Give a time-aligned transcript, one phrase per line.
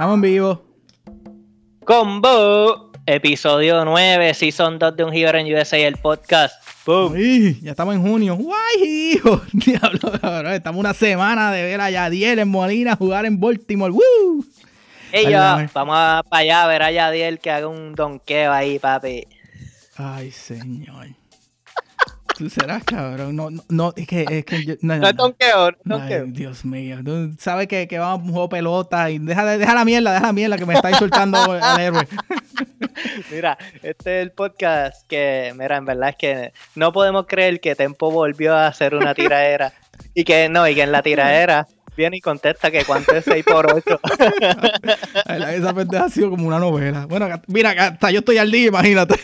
[0.00, 0.64] Estamos en vivo.
[1.84, 6.54] Combo, episodio 9, Season 2 de Un Hero en USA, el podcast.
[6.88, 8.34] Uy, ya estamos en junio.
[8.34, 9.42] ¡Guay, hijo!
[9.52, 10.54] Diablo, cabrón.
[10.54, 13.92] Estamos una semana de ver a Yadiel en Molina jugar en Baltimore.
[13.92, 14.42] ¡Woo!
[15.12, 15.68] Dame.
[15.74, 19.26] vamos a, para allá a ver a Yadiel que haga un donqueo ahí, papi.
[19.98, 21.08] Ay, señor.
[22.40, 23.36] Tú serás cabrón.
[23.36, 24.74] No, no, no, es que, es que yo.
[24.80, 26.24] No, No es donqueo, no es Ay, donqueo.
[26.28, 26.96] Dios mío.
[27.04, 29.84] Tú sabes que, que vamos a un juego de pelota y deja, de- deja la
[29.84, 32.08] mierda, deja la mierda que me está insultando al héroe.
[33.30, 37.74] Mira, este es el podcast que, mira, en verdad es que no podemos creer que
[37.74, 39.74] Tempo volvió a hacer una tiraera.
[40.14, 43.44] y que no, y que en la tiraera viene y contesta que cuánto es 6
[43.44, 44.00] por 8
[45.50, 47.04] Esa pendeja ha sido como una novela.
[47.04, 49.16] Bueno, mira, hasta yo estoy al día, imagínate.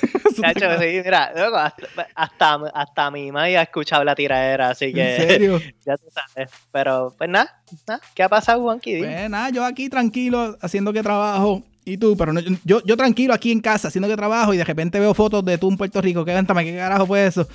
[0.43, 5.17] Chacho, sí, mira, loco, hasta, hasta, hasta mi madre ha escuchado la tiraera, así que
[5.17, 5.61] ¿En serio?
[5.87, 6.51] ya tú sabes.
[6.73, 7.55] Pero, pues nada,
[7.87, 8.01] nada.
[8.15, 8.99] ¿qué ha pasado, Juanqui?
[8.99, 11.63] Pues nada, yo aquí tranquilo haciendo que trabajo.
[11.85, 14.65] Y tú, pero no- yo, yo tranquilo aquí en casa haciendo que trabajo y de
[14.65, 16.25] repente veo fotos de tú en Puerto Rico.
[16.25, 17.47] ¿Qué cuéntame qué carajo fue eso?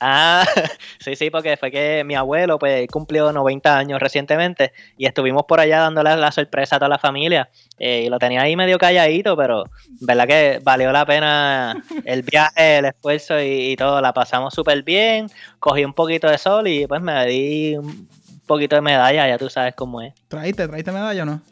[0.00, 0.46] Ah,
[1.00, 5.58] sí, sí, porque fue que mi abuelo pues cumplió 90 años recientemente y estuvimos por
[5.58, 9.36] allá dándole la sorpresa a toda la familia eh, y lo tenía ahí medio calladito,
[9.36, 9.64] pero
[10.00, 14.84] verdad que valió la pena el viaje, el esfuerzo y, y todo, la pasamos súper
[14.84, 18.08] bien, cogí un poquito de sol y pues me di un
[18.46, 20.14] poquito de medalla, ya tú sabes cómo es.
[20.28, 21.42] ¿Traíste, traíste medalla o no?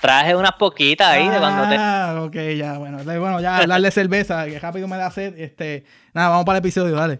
[0.00, 1.76] Traje unas poquitas ahí de cuando te...
[1.76, 2.98] Ah, ok, ya, bueno.
[3.02, 5.36] Bueno, ya darle cerveza, que rápido me da sed.
[5.36, 7.18] Este, nada, vamos para el episodio, dale.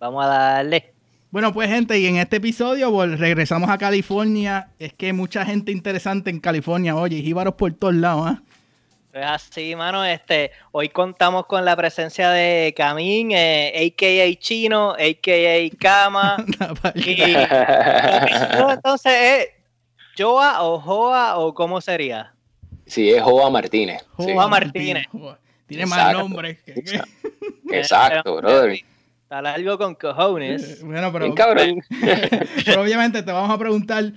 [0.00, 0.92] Vamos a darle.
[1.30, 4.70] Bueno, pues gente, y en este episodio pues, regresamos a California.
[4.80, 8.42] Es que mucha gente interesante en California, oye, jíbaros por todos lados, ¿ah?
[9.12, 10.04] Es así, mano.
[10.04, 14.34] Este, hoy contamos con la presencia de Camín, eh, a.k.a.
[14.40, 15.76] Chino, a.k.a.
[15.78, 16.36] Kama.
[16.94, 17.16] y
[18.58, 19.48] no, entonces, ¿es
[20.16, 22.32] Joa o Joa o cómo sería?
[22.86, 24.02] Sí, es Joa Martínez.
[24.18, 24.32] sí.
[24.32, 25.06] Joa Martínez.
[25.66, 26.18] Tiene más Exacto.
[26.18, 26.58] nombres.
[26.64, 27.00] que- que-
[27.78, 28.80] Exacto, brother.
[29.30, 30.82] Está largo con cojones.
[30.82, 31.80] Bueno, pero, cabrón.
[32.66, 34.10] pero obviamente te vamos a preguntar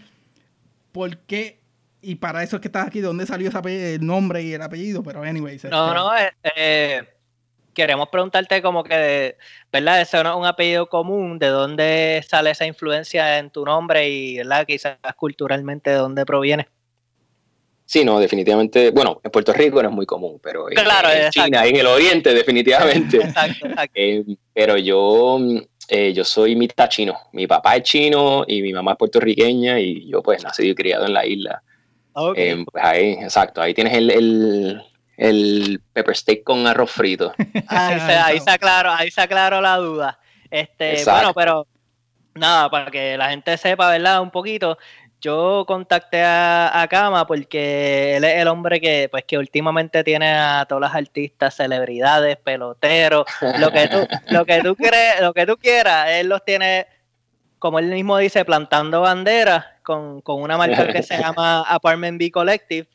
[0.91, 1.61] por qué,
[2.01, 4.61] y para eso es que estás aquí, ¿de dónde salió ese el nombre y el
[4.63, 5.03] apellido?
[5.03, 5.65] Pero anyways.
[5.65, 7.09] No, este, no, eh, eh,
[7.75, 9.37] queremos preguntarte como que,
[9.71, 10.01] ¿verdad?
[10.01, 14.37] Ese no es un apellido común, ¿de dónde sale esa influencia en tu nombre y,
[14.37, 14.65] ¿verdad?
[14.65, 16.67] Quizás culturalmente de dónde proviene?
[17.93, 18.89] Sí, no, definitivamente.
[18.89, 21.43] Bueno, en Puerto Rico no es muy común, pero en, Claro, en exacto.
[21.45, 23.17] China, en el Oriente, definitivamente.
[23.23, 23.91] Exacto, exacto.
[23.93, 25.57] Eh, pero yo, mm,
[25.89, 27.15] eh, yo soy mitad chino.
[27.33, 31.05] Mi papá es chino y mi mamá es puertorriqueña y yo pues nací y criado
[31.05, 31.61] en la isla.
[32.13, 32.35] Ok.
[32.35, 34.81] Eh, pues ahí, exacto, ahí tienes el, el,
[35.15, 37.31] el pepper steak con arroz frito.
[37.67, 40.19] Ahí se, ahí se aclaró, ahí se aclaró la duda.
[40.49, 41.31] Este, Exacto.
[41.31, 41.67] bueno, pero
[42.33, 44.19] nada, para que la gente sepa, ¿verdad?
[44.19, 44.79] Un poquito.
[45.23, 50.29] Yo contacté a, a Kama porque él es el hombre que, pues, que últimamente tiene
[50.33, 53.25] a todas las artistas, celebridades, peloteros,
[53.59, 56.87] lo que tú, lo que tú crees, lo que tú quieras, él los tiene,
[57.57, 62.29] como él mismo dice, plantando banderas con, con una marca que se llama Apartment B
[62.29, 62.87] Collective.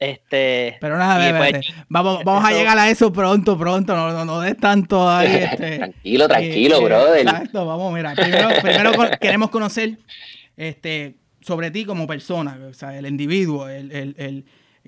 [0.00, 3.94] Este, Pero nada, y pues, vamos, vamos a eso- llegar a eso pronto, pronto.
[3.94, 5.36] No, no, no des tanto ahí.
[5.36, 7.20] Este, tranquilo, tranquilo, Eh, brother.
[7.20, 8.14] Exacto, vamos, mira.
[8.14, 9.98] Primero, primero queremos conocer
[10.56, 14.44] este, sobre ti como persona, o sea, el individuo, el, el, el-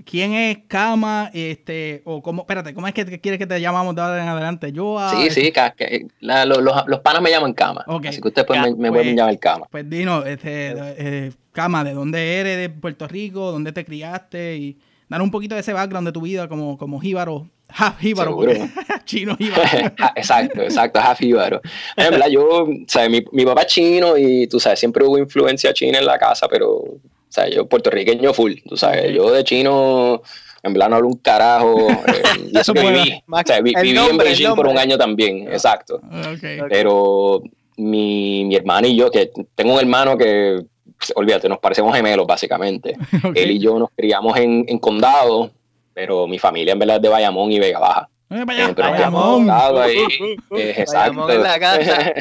[0.06, 3.94] quién es Kama, este, o cómo, espérate, ¿cómo es que te- quieres que te llamamos
[3.94, 4.72] de ahora en adelante?
[4.72, 7.84] Yo a- Sí, sí, ca- que- la- lo- los, los panas me llaman cama.
[7.86, 8.06] Ok.
[8.06, 9.66] Así que ustedes pues, me, me pues, pueden llamar cama.
[9.70, 12.56] Pues dinos, este, eh, Kama, ¿de dónde eres?
[12.56, 13.52] ¿De Puerto Rico?
[13.52, 14.56] ¿Dónde te criaste?
[14.56, 14.78] Y
[15.10, 18.36] dar un poquito de ese background de tu vida como, como jíbaro, half jíbaro,
[19.04, 19.62] chino jíbaro.
[20.16, 21.60] exacto, exacto, half jíbaro.
[21.96, 23.10] En verdad, yo, ¿sabes?
[23.10, 26.48] Mi, mi papá es chino y tú sabes, siempre hubo influencia china en la casa,
[26.48, 26.82] pero,
[27.28, 27.54] ¿sabes?
[27.54, 29.16] Yo puertorriqueño full, tú sabes, Ok.
[29.16, 30.22] yo de chino,
[30.62, 31.88] en verdad no hablo un carajo.
[32.08, 32.22] eh,
[32.52, 35.96] y eso viví, o sea, vi- viví nombre, en Beijing por un año también, exacto.
[35.96, 36.68] Ok.
[36.68, 37.42] Pero
[37.76, 40.62] mi, mi hermana y yo, que tengo un hermano que,
[40.98, 42.94] pues, olvídate, nos parecemos gemelos básicamente.
[43.24, 43.32] ok.
[43.34, 45.50] Él y yo nos criamos en, en condado,
[45.94, 48.08] pero mi familia en verdad es de Bayamón y Vega Baja.
[48.30, 48.44] Eh, Eh,
[48.74, 49.46] pero Bayamón.
[49.46, 49.98] Bayamón, ahí,
[50.56, 51.32] eh, Bayamón exacto.
[51.32, 52.12] en la casa.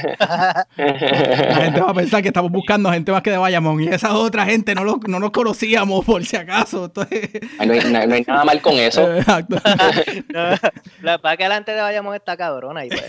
[0.77, 4.13] La gente va a pensar que estamos buscando gente más que de Bayamón y esa
[4.17, 6.85] otra gente no, lo, no nos conocíamos por si acaso.
[6.85, 7.29] Entonces,
[7.59, 9.09] Ay, no, hay, no- no hay nada mal con eso.
[9.15, 9.55] Exacto.
[10.33, 10.49] No,
[11.01, 13.05] la para que delante de Bayamón está cabrona y pues.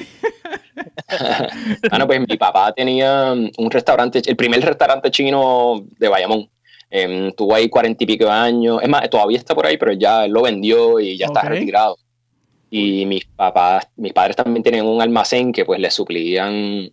[1.90, 6.48] Bueno, pues mi papá tenía un restaurante, el primer restaurante chino de Bayamón.
[6.94, 8.82] Em, tuvo ahí cuarenta y pico de años.
[8.82, 11.96] Es más, todavía está por ahí, pero ya él lo vendió y ya está retirado.
[12.68, 16.92] Y mis papás, mis padres también tenían un almacén que pues les suplían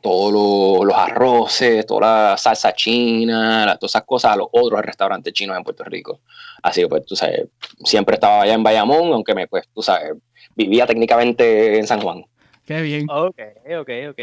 [0.00, 5.58] todos los arroces, toda la salsa china, todas esas cosas a los otros restaurantes chinos
[5.58, 6.20] en Puerto Rico.
[6.62, 7.48] Así que pues tú sabes,
[7.84, 10.14] siempre estaba allá en Bayamón, aunque me pues tú sabes,
[10.54, 12.24] vivía técnicamente en San Juan.
[12.64, 13.06] Qué bien.
[13.10, 13.40] Ok,
[13.78, 14.20] ok, ok.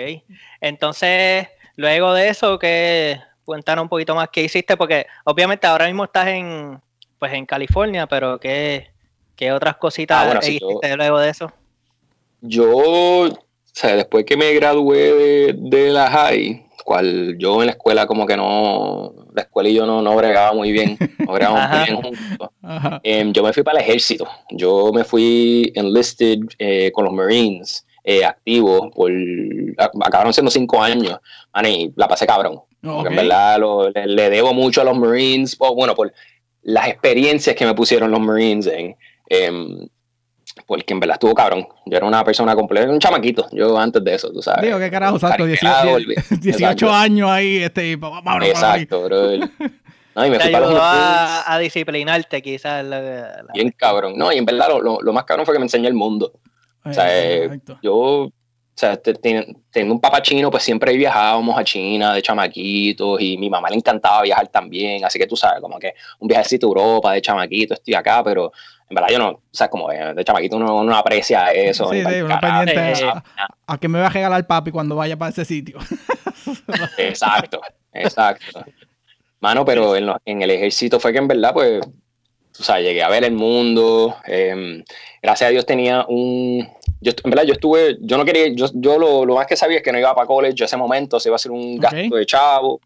[0.61, 6.03] Entonces, luego de eso, que cuéntanos un poquito más qué hiciste, porque obviamente ahora mismo
[6.03, 6.81] estás en,
[7.19, 8.87] pues en California, pero qué,
[9.35, 11.51] qué otras cositas Ah, hiciste luego de eso.
[12.41, 13.29] Yo, o
[13.71, 18.27] sea, después que me gradué de, de la high, cual yo en la escuela como
[18.27, 22.01] que no, la escuela y yo no, no bregaba muy bien, no bregábamos muy bien
[22.01, 22.49] juntos.
[23.03, 24.27] Em, yo me fui para el ejército.
[24.51, 29.11] Yo me fui enlisted eh, con los Marines eh, activos por
[30.05, 31.19] acabaron siendo cinco años.
[31.53, 32.61] Man, y la pasé cabrón.
[32.81, 33.07] Porque Ok.
[33.07, 35.55] en verdad lo- le, le debo mucho a los Marines.
[35.59, 36.13] o, bueno, por
[36.61, 38.95] las experiencias que me pusieron los Marines en.
[39.27, 39.87] em,
[40.67, 41.67] porque en verdad estuvo cabrón.
[41.85, 43.47] Yo era una persona completa, un chamaquito.
[43.51, 44.61] Yo antes de eso, tú sabes.
[44.63, 45.45] Digo, qué carajo, exacto.
[45.45, 46.91] 18, Cariqueado, 18 exacto.
[46.93, 48.47] años ahí, este, vámonos.
[48.47, 49.29] Exacto, bro.
[50.15, 52.85] No, y me Te los ayudó a disciplinarte quizás.
[52.85, 54.13] la- la- Bien cabrón.
[54.15, 56.31] No, y en verdad lo, lo- lo más cabrón fue que me enseñó el mundo.
[56.85, 57.47] O sea, eh,
[57.81, 58.31] yo, o
[58.75, 63.37] sea, te- te- teniendo un papá chino, pues siempre viajábamos a China de chamaquitos y
[63.37, 66.69] mi mamá le encantaba viajar también, así que tú sabes, como que un viajecito a
[66.69, 68.51] Europa de chamaquito, estoy acá, pero
[68.89, 71.89] en verdad yo no, o sea, como de, chamaquito uno no aprecia eso.
[71.89, 72.79] Sí, sí, carajo, pendiente ni
[73.09, 73.23] a- nada.
[73.65, 75.79] A que me va a regalar papi cuando vaya para ese sitio.
[76.97, 77.61] Exacto,
[77.93, 78.63] exacto.
[79.39, 81.81] Mano, pero en, lo- en el ejército fue que en verdad, pues,
[82.59, 84.15] o sea, llegué a ver el mundo.
[84.25, 84.83] em,
[85.21, 86.67] gracias a Dios tenía un.
[87.01, 87.97] Yo, en verdad, yo estuve.
[88.01, 88.47] Yo no quería.
[88.53, 90.53] Yo, yo lo, lo más que sabía es que no iba para college.
[90.55, 92.79] Yo ese momento se iba a hacer un gasto de chavo.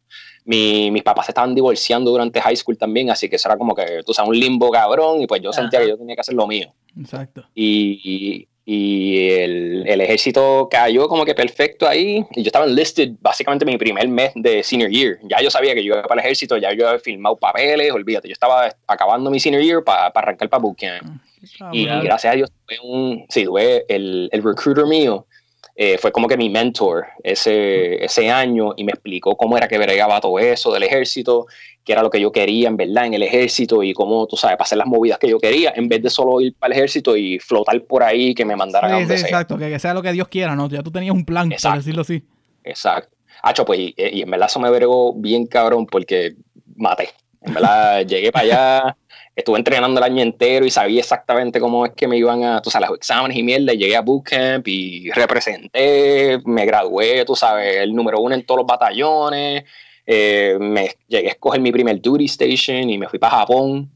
[0.46, 3.76] Mi- mis papás se estaban divorciando durante high school también, así que eso era como
[3.76, 5.22] que, tú sabes, un limbo cabrón.
[5.22, 7.44] Y pues yo sentía que yo tenía que hacer lo mío Exacto.
[7.54, 12.24] y, y el, el ejército cayó como que perfecto ahí.
[12.32, 15.18] Y yo estaba enlisted básicamente mi primer mes de senior year.
[15.24, 18.28] Ya yo sabía que yo iba para el ejército, ya yo había filmado papeles, olvídate.
[18.28, 21.22] Yo estaba acabando mi senior year para arrancar para bootcamp.
[21.72, 22.06] Y Cabrón.
[22.06, 25.26] gracias a Dios tuve un, sí, tuve el, el recruiter mío,
[25.82, 29.78] eh, fue como que mi mentor ese, ese año y me explicó cómo era que
[29.78, 31.46] bregaba todo eso del ejército,
[31.94, 34.66] era lo que yo quería en verdad en el ejército y cómo, tú sabes, para
[34.66, 37.40] hacer las movidas que yo quería, en vez de solo ir para el ejército y
[37.40, 39.30] flotar por ahí, que me mandaran a Sí, donde sí, sea.
[39.30, 40.70] exacto, que, sea lo que Dios quiera, ¿no?
[40.70, 41.78] Ya tú tenías un plan, por Exacto.
[41.78, 42.24] decirlo así.
[42.64, 43.16] Exacto.
[43.42, 46.36] Hacho, pues, y, y en verdad eso me bregó bien cabrón porque
[46.76, 47.10] maté.
[47.42, 48.98] En verdad, llegué para allá,
[49.36, 52.70] estuve entrenando el año entero y sabía exactamente cómo es que me iban a, tú
[52.70, 53.72] sabes, los exámenes y mierda.
[53.74, 58.60] y Llegué a bootcamp y representé, me gradué, tú sabes, el número uno en todos
[58.60, 59.64] los batallones.
[60.12, 63.92] Eh, me llegué a escoger mi primer duty station y me fui para Japón.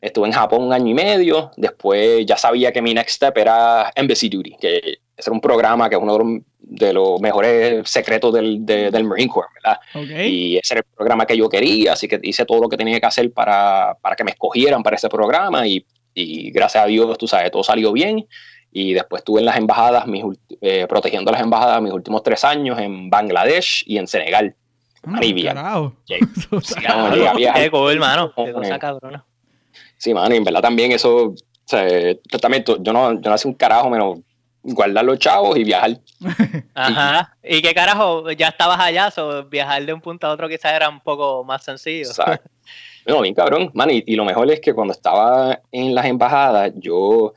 [0.00, 1.50] Estuve en Japón un año y medio.
[1.56, 4.76] Después ya sabía que mi next step era Embassy Duty, que
[5.16, 8.90] ese era un programa que es uno de los, de los mejores secretos del, de-
[8.90, 9.78] del Marine Corps, ¿verdad?
[9.94, 10.26] Ok.
[10.26, 13.00] Y ese era el programa que yo quería, así que hice todo lo que tenía
[13.00, 15.84] que hacer para, para que me escogieran para ese programa y,
[16.14, 18.26] y gracias a Dios, tú sabes, todo salió bien.
[18.76, 20.24] Y después estuve en las embajadas, mis,
[20.60, 24.56] eh, protegiendo las embajadas mis últimos tres años en Bangladesh y en Senegal.
[25.54, 28.32] No, Qué cool, hermano.
[28.36, 29.24] Qué cosa cabrona.
[29.96, 31.34] Sí, mano, y en verdad también eso, o
[31.64, 34.18] sea, yo también, tú- yo no, yo no hacía un carajo menos
[34.62, 35.98] guardar los chavos y viajar.
[36.74, 37.36] Ajá.
[37.42, 38.30] ¿Y qué carajo?
[38.32, 41.62] Ya estabas allá, so viajar de un punto a otro quizás era un poco más
[41.64, 42.08] sencillo.
[42.08, 42.50] Exacto.
[43.06, 46.72] No, bien cabrón, man, y, y lo mejor es que cuando estaba en las embajadas,
[46.76, 47.34] yo,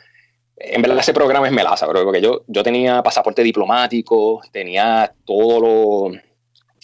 [0.55, 5.59] en verdad ese programa es melaza, bro, porque yo, yo tenía pasaporte diplomático, tenía todo
[5.59, 6.19] lo,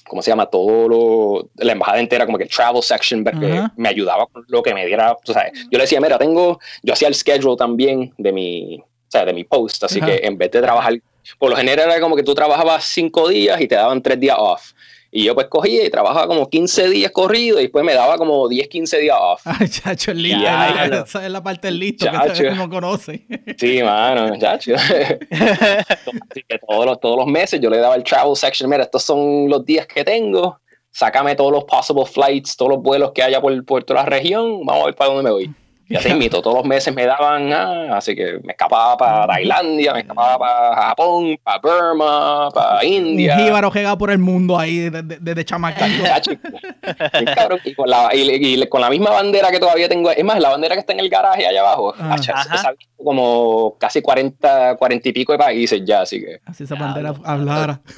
[0.07, 0.45] ¿cómo se llama?
[0.45, 3.74] Todo lo, la embajada entera, como que el travel section, ver que Ajá.
[3.77, 6.93] me ayudaba con lo que me diera, o sea, yo le decía, mira, tengo, yo
[6.93, 10.51] hacía el schedule también de mi, o sea, de mi post, así que en vez
[10.51, 10.93] de trabajar,
[11.39, 14.36] por lo general era como que tú trabajabas cinco días y te daban tres días
[14.38, 14.72] off.
[15.15, 18.48] Y yo pues cogía y trabajaba como 15 días corrido y después me daba como
[18.50, 19.41] 10, 15 días off.
[19.46, 20.41] Ay, chacho, el listo.
[20.41, 22.32] Ya, esa- es la parte del listo que Chacho.
[22.32, 23.24] ustedes no conocen.
[23.60, 24.74] Sí, mano, chacho.
[25.29, 29.03] Así que todos los, todos los meses yo le daba el travel section, mira, estos
[29.03, 30.60] son los días que tengo,
[30.91, 34.65] sácame todos los possible flights, todos los vuelos que haya por, por toda la región,
[34.65, 35.51] vamos a ver para dónde me voy.
[35.90, 39.94] Y así invito, todos los meses me daban, ah, así que me escapaba para Tailandia,
[39.94, 43.38] me escapaba para Japón, para Burma, para Un India.
[43.38, 45.46] jíbaro regado por el mundo ahí desde,
[47.36, 50.40] cabrón, y, con la, y- y con la misma bandera que todavía tengo, es más,
[50.40, 52.16] la bandera que está en el garaje allá abajo, Ah.
[52.16, 52.74] ha
[53.04, 56.40] como casi 40, 40 y pico de países ya, así que.
[56.46, 57.82] Así esa bandera hablara.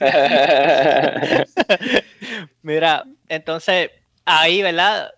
[2.62, 3.90] Mira, entonces
[4.24, 5.10] ahí, ¿verdad?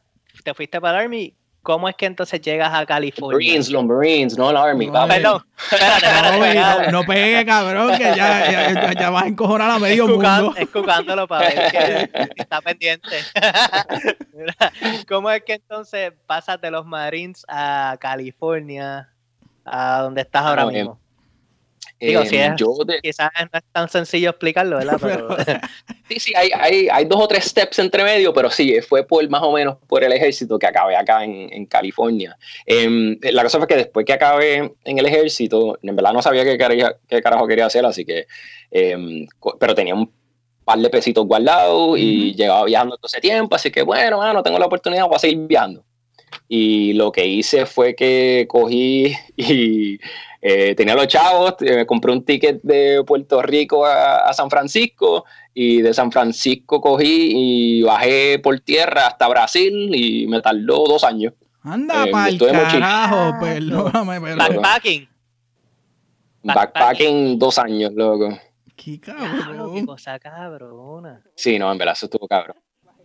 [0.44, 1.34] Te fuiste para el Army.
[1.66, 3.34] ¿Cómo es que entonces llegas a California?
[3.36, 4.86] Marines, los Marines, no el Army.
[4.86, 5.08] No.
[5.08, 9.26] Perdón, espérate, No, espérate, no, no pegue, cabrón, que ya, ya, ya- ya vas a
[9.26, 10.60] encojonar a medio Escucando- mundo.
[10.60, 13.16] escuchándolo para ver que está pendiente.
[15.08, 19.08] ¿Cómo es que entonces pasas de los Marines a California,
[19.64, 20.86] a donde estás ahora Ah, bien.
[20.86, 21.00] mismo?
[22.00, 24.98] Digo, Eh, si es- yo de- Quizás no es tan sencillo explicarlo, ¿verdad?
[25.02, 25.28] Pero,
[26.08, 29.28] Sí, sí, hay, hay, hay dos o tres steps entre medio, pero sí, fue por
[29.28, 32.36] más o menos por el ejército que acabé acá en, en California.
[32.64, 36.44] Em, la cosa fue que después que acabé en el ejército, en verdad no sabía
[36.44, 38.26] qué, carajo- qué carajo quería hacer, así que,
[38.70, 40.12] em, co- pero tenía un
[40.64, 42.36] par de pesitos guardados y Ujú.
[42.36, 45.38] llevaba viajando todo ese tiempo, así que bueno, no tengo la oportunidad, voy a seguir
[45.48, 45.84] viajando.
[46.48, 49.98] Y lo que hice fue que cogí y
[50.48, 55.24] eh, tenía los chavos, eh, compré un ticket de Puerto Rico a, a San Francisco
[55.52, 61.02] y de San Francisco cogí y bajé por tierra hasta Brasil y me tardó dos
[61.02, 61.32] años.
[61.62, 64.36] Anda Eh, pa'l carajo, perdóname, pero...
[64.36, 65.08] backpacking.
[66.44, 68.38] Backpacking dos años, loco.
[68.76, 69.86] Qué Diablo, qué cabrón.
[69.86, 71.22] cosa cabrona.
[71.34, 72.56] Sí, no, en verdad, eso estuvo cabrón.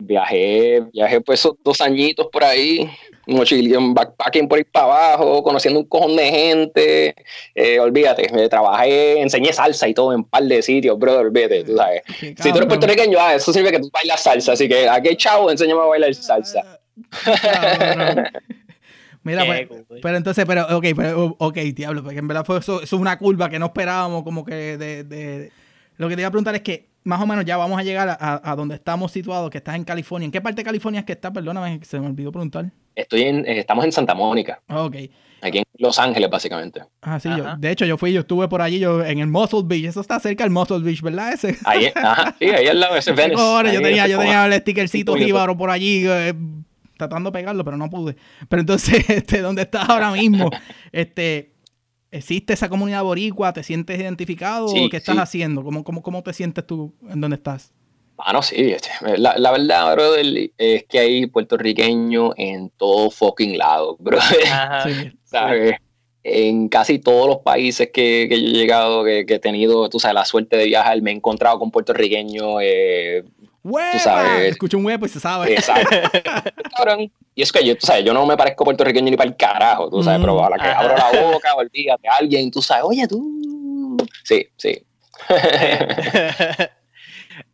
[0.04, 2.90] Viajé, viajé pues esos dos añitos por ahí,
[3.26, 7.14] mochileo, en backpacking por ir para abajo, conociendo un cojón de gente.
[7.54, 11.64] Eh, olvídate, me trabajé, enseñé salsa y todo en un par de sitios, brother, olvídate,
[11.64, 12.02] tú sabes.
[12.20, 15.50] Si tú eres puertorriqueño, ah, eso sirve que tú bailas salsa, así que aquí chavo,
[15.50, 16.80] enséñame a bailar salsa.
[19.24, 22.82] Mira, Qué pues, pero entonces, pero, ok, pero, ok, diablo, porque en verdad fue eso,
[22.82, 25.52] eso es una curva que no esperábamos, como que de, de-
[25.96, 28.08] Lo que te iba a preguntar es que, más o menos, ya vamos a llegar
[28.08, 30.26] a, a- a donde estamos situados, que estás en California.
[30.26, 31.32] ¿En qué parte de California es que estás?
[31.32, 32.66] Perdóname, se me olvidó preguntar.
[32.94, 34.96] Estoy en, eh, estamos en Santa Mónica, Ah, Ok.
[35.40, 36.82] aquí en Los Ángeles, básicamente.
[37.00, 39.62] Ah, sí, yo, de hecho, yo fui, yo estuve por allí, yo en el Muscle
[39.64, 41.32] Beach, eso está cerca del Muscle Beach, ¿verdad?
[41.32, 41.56] Ese.
[41.64, 43.34] Ahí, ajá, sí, ahí al lado de ese Venice.
[43.34, 46.34] Cojones, yo tenía, yo tenía el stickercito jíbaro por allí, eh,
[46.98, 48.14] tratando de pegarlo, pero no pude.
[48.48, 50.50] Pero entonces, este, ¿dónde estás ahora mismo?
[50.92, 51.51] Este,
[52.12, 53.52] ¿existe esa comunidad boricua?
[53.52, 54.68] ¿Te sientes identificado?
[54.68, 55.20] Sí, ¿O ¿Qué estás sí.
[55.20, 55.64] haciendo?
[55.64, 57.72] ¿Cómo, cómo, ¿Cómo te sientes tú en dónde estás?
[58.18, 58.54] Ah, no, sí.
[58.72, 64.46] este, La, la verdad, brother, es que hay puertorriqueños en todo fucking lado, brother.
[64.46, 64.88] Ajá.
[64.88, 65.12] Sí.
[65.24, 65.74] ¿Sabes?
[66.24, 69.98] En casi todos los países que, que yo he llegado, que, que he tenido, tú
[69.98, 72.58] sabes, la suerte de viajar, me he encontrado con puertorriqueños.
[72.62, 73.24] Eh,
[73.64, 73.98] ¡Hueva!
[74.00, 74.50] sabes.
[74.52, 75.52] Escucho un huevo y se sabe.
[75.54, 75.96] exacto.
[76.76, 77.12] Cabrón.
[77.34, 79.88] Y es que yo, tú sabes, yo no me parezco puertorriqueño ni para el carajo,
[79.88, 80.22] tú sabes, Mm.
[80.22, 80.80] pero a la que Ajá.
[80.80, 83.96] abro la boca, olvídate, alguien, tú sabes, oye, tú.
[84.24, 84.84] Sí, sí.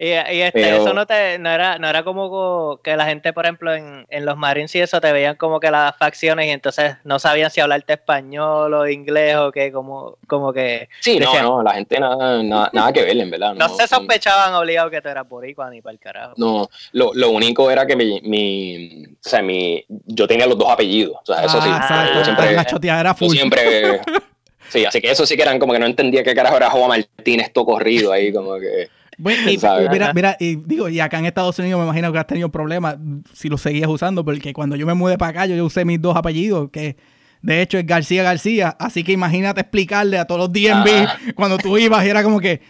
[0.00, 0.12] y, y
[0.43, 3.45] este, Pero- eso no te no era no era como co- que la gente por
[3.47, 6.95] ejemplo en, en los Marines y eso te veían como que las facciones y entonces
[7.02, 11.45] no sabían si hablarte español o inglés o qué como como que Sí, no, Decían-
[11.45, 13.55] no, la gente nada, nada, nada que ver, en verdad.
[13.55, 17.31] no, se sospechaban obligado que tú eras boricua ni para el carajo No, lo, lo
[17.31, 21.45] único era que mi, mi, o sea, mi, yo tenía los dos apellidos, o sea,
[21.45, 22.19] eso sí, Ah, exacto.
[22.19, 23.35] yo siempre, La choteadera yo full.
[23.37, 24.00] siempre,
[24.69, 26.88] sí, así que eso sí que eran como que no entendía qué carajo era Juan
[26.88, 28.88] Martínez todo corrido ahí, como que,
[29.19, 29.59] Bueno, y,
[29.91, 32.97] mira, mira, y digo, y acá en Estados Unidos me imagino que has tenido problemas
[33.35, 36.17] si lo seguías usando, porque cuando yo me mudé para acá, yo usé mis dos
[36.17, 36.97] apellidos, que
[37.43, 41.17] de hecho es García García, así que imagínate explicarle a todos los DMV Ah.
[41.35, 42.61] cuando tú ibas y era como que,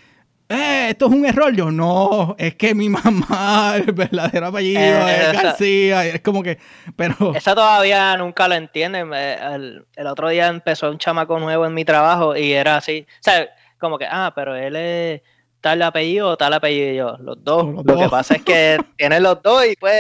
[0.51, 1.55] eh, esto es un error.
[1.55, 6.21] Yo, no, es que mi mamá, el verdadero apellido Eh, es esa- García, y es
[6.23, 6.59] como que,
[6.97, 7.35] pero...
[7.35, 9.13] Eso todavía nunca lo entienden.
[9.13, 13.07] El, el otro día empezó un chamaco nuevo en mi trabajo y era así.
[13.07, 13.47] O sea,
[13.79, 15.21] como que, ah, pero él es
[15.61, 17.17] tal apellido o tal apellido yo.
[17.25, 17.65] Los dos.
[17.67, 18.03] Los lo dos.
[18.03, 19.95] que pasa es que tienen los dos y pues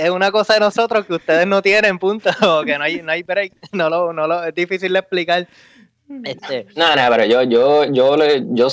[0.00, 2.30] es una cosa de nosotros que ustedes no tienen, punto.
[2.42, 3.52] O que no hay, no hay break.
[3.72, 5.46] No lo, no lo, es difícil de explicar.
[6.24, 8.68] Este, nada, nada, pero yo, yo, yo, le- yo,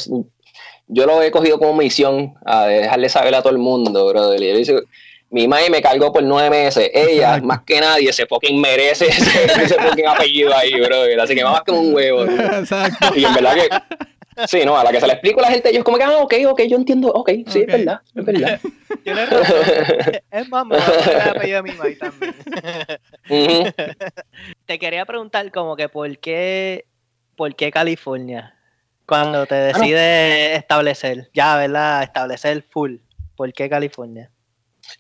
[0.87, 4.47] yo lo he cogido como misión a dejarle saber a todo el mundo, brother, y
[4.51, 4.75] yo dice,
[5.31, 6.89] mi madre me cargó por nueve meses.
[6.93, 7.47] Ella, Exacto.
[7.47, 11.19] más que nadie, se fucking merece ese, ese fucking apellido ahí, brother.
[11.19, 12.25] Así que más que un huevo.
[12.25, 12.41] tío.
[12.41, 13.07] Exacto.
[13.15, 13.69] Y en verdad que.
[14.47, 16.17] Sí, no, a la que se le explico a la gente, ellos como que, ah,
[16.17, 18.59] ok, ok, yo entiendo, ok, sí, es verdad, es verdad.
[19.03, 19.55] tienes razón.
[20.31, 22.35] Es más, me voy a apellido de mi mamá también.
[24.65, 26.85] Te quería preguntar como que por qué,
[27.35, 28.55] por qué California
[29.05, 32.03] cuando Ah, te decides establecer, ya, ¿verdad?
[32.03, 32.95] Establecer full.
[33.35, 34.31] ¿Por qué California?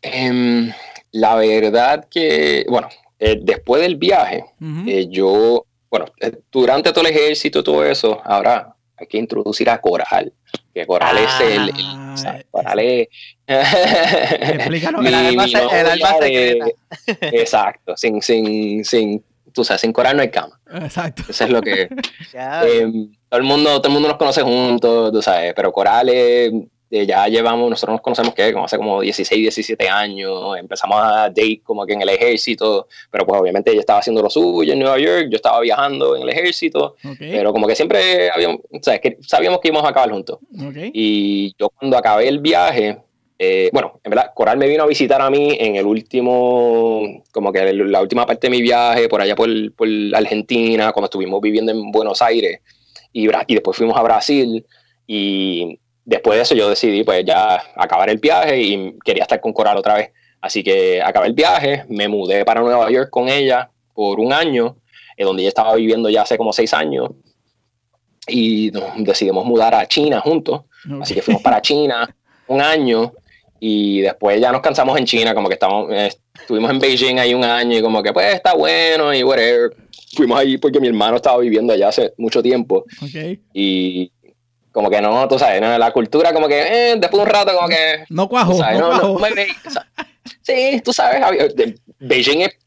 [0.01, 0.71] Em,
[1.11, 2.89] la verdad que, bueno,
[3.19, 4.45] eh, después del viaje,
[4.87, 9.69] eh, yo, bueno, eh, durante todo el ejército y todo eso, ahora hay que introducir
[9.69, 10.31] a Coral,
[10.73, 13.07] que Coral es el, el- Ah, o sea, eh, Coral es...
[13.47, 15.01] Explícanos.
[15.01, 16.75] Mi- el alma, el de-.
[17.21, 19.23] Exacto, sin, sin, sin,
[19.53, 20.59] tú sabes, sin Coral no hay cama.
[20.81, 21.23] Exacto.
[21.29, 21.87] Eso es lo que...
[22.33, 22.91] Eh,
[23.29, 26.51] todo el mundo todo el mundo nos conoce juntos, tú sabes, pero Coral es,
[26.95, 31.27] eh, ya llevamos, nosotros nos conocemos que como hace como 16, 17 años, empezamos a
[31.27, 34.79] date como que en el ejército, pero pues obviamente ella estaba haciendo lo suyo en
[34.79, 38.97] Nueva York, yo estaba viajando en el ejército, pero como que siempre habíamos, o sea,
[38.99, 40.39] que sabíamos que íbamos a acabar juntos.
[40.93, 42.97] Y yo cuando acabé el viaje,
[43.37, 47.51] eh, bueno, en verdad, Coral me vino a visitar a mí en el último, como
[47.51, 51.73] que la última parte de mi viaje, por allá por, por Argentina, cuando estuvimos viviendo
[51.73, 52.61] en Buenos Aires,
[53.11, 54.65] y, y después fuimos a Brasil,
[55.05, 59.53] y después de eso yo decidí pues ya acabar el viaje y quería estar con
[59.53, 60.11] Coral otra vez.
[60.39, 64.77] Así que acabé el viaje, me mudé para Nueva York con ella por un año,
[65.17, 67.09] en donde ella estaba viviendo ya hace como seis años,
[68.27, 70.61] y decidimos mudar a China juntos.
[71.01, 72.15] Así que fuimos para China
[72.47, 73.13] un año
[73.59, 77.33] y después ya nos cansamos en China, como que estamos, eh, estuvimos en Beijing ahí
[77.33, 79.75] un año y como que pues está bueno y whatever.
[80.15, 82.85] Fuimos ahí porque mi hermano estaba viviendo allá hace mucho tiempo.
[83.53, 84.11] Y
[84.75, 87.69] como que no, tú sabes, la cultura como que eh, después de un rato como
[87.69, 88.03] que...
[88.09, 89.17] No cuajo, no,
[90.41, 91.23] sí, tú sabes,
[91.99, 92.57] Beijing es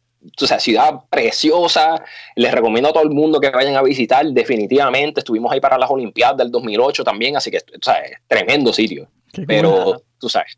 [0.40, 2.02] o sea, ciudad preciosa.
[2.34, 4.24] Les recomiendo a todo el mundo que vayan a visitar.
[4.26, 9.06] Definitivamente estuvimos ahí para las Olimpiadas del 2008 también, así que, o sea, tremendo sitio.
[9.46, 10.56] Pero, tú sabes,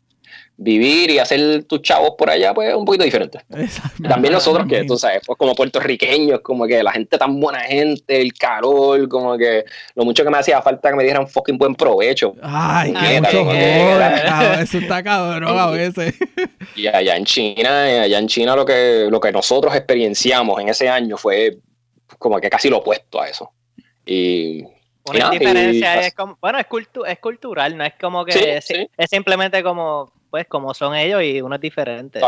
[0.63, 3.39] vivir y hacer tus chavos por allá, pues es un poquito diferente.
[4.07, 8.21] También nosotros, que tú sabes, pues como puertorriqueños, como que la gente tan buena gente,
[8.21, 9.65] el calor, como que
[9.95, 12.35] lo mucho que me hacía falta que me dieran fucking buen provecho.
[12.43, 12.93] Ay,
[14.61, 16.13] eso está cabrón a veces.
[16.75, 20.87] Y allá en China, allá en China lo que, lo que nosotros experienciamos en ese
[20.87, 21.57] año fue
[22.19, 23.51] como que casi lo opuesto a eso.
[24.05, 24.63] Y
[25.05, 26.67] una diferencia es como, bueno, es,
[27.07, 31.55] es cultural, no es como que es, simplemente como pues como son ellos y uno
[31.55, 32.19] es diferente.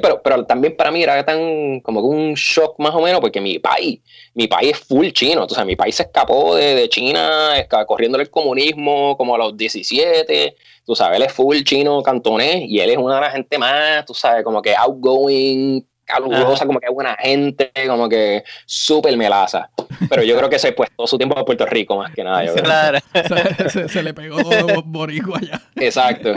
[0.00, 3.58] pero, pero también para mí era tan como un shock más o menos, porque mi
[3.58, 4.00] país,
[4.34, 5.44] mi país es full chino.
[5.44, 7.54] O sea, mi país se escapó de, de China,
[7.86, 10.54] corriendo el comunismo como a los 17.
[10.84, 14.04] Tú sabes, él es full chino cantonés y él es una de las gente más,
[14.04, 19.70] tú sabes, como que outgoing, calurosa, como que buena gente, como que súper melaza.
[20.08, 22.44] Pero yo creo que se puesto su tiempo a Puerto Rico más que nada.
[22.54, 22.98] claro.
[23.88, 25.60] Se, le pegó todo boricua allá.
[25.76, 26.34] Exacto.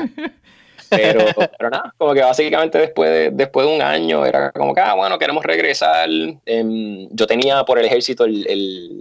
[0.96, 1.26] Pero,
[1.58, 4.94] pero nada, como que básicamente después de, después de un año era como que, ah,
[4.96, 6.10] bueno, queremos regresar.
[6.46, 8.46] Em, yo tenía por el ejército el,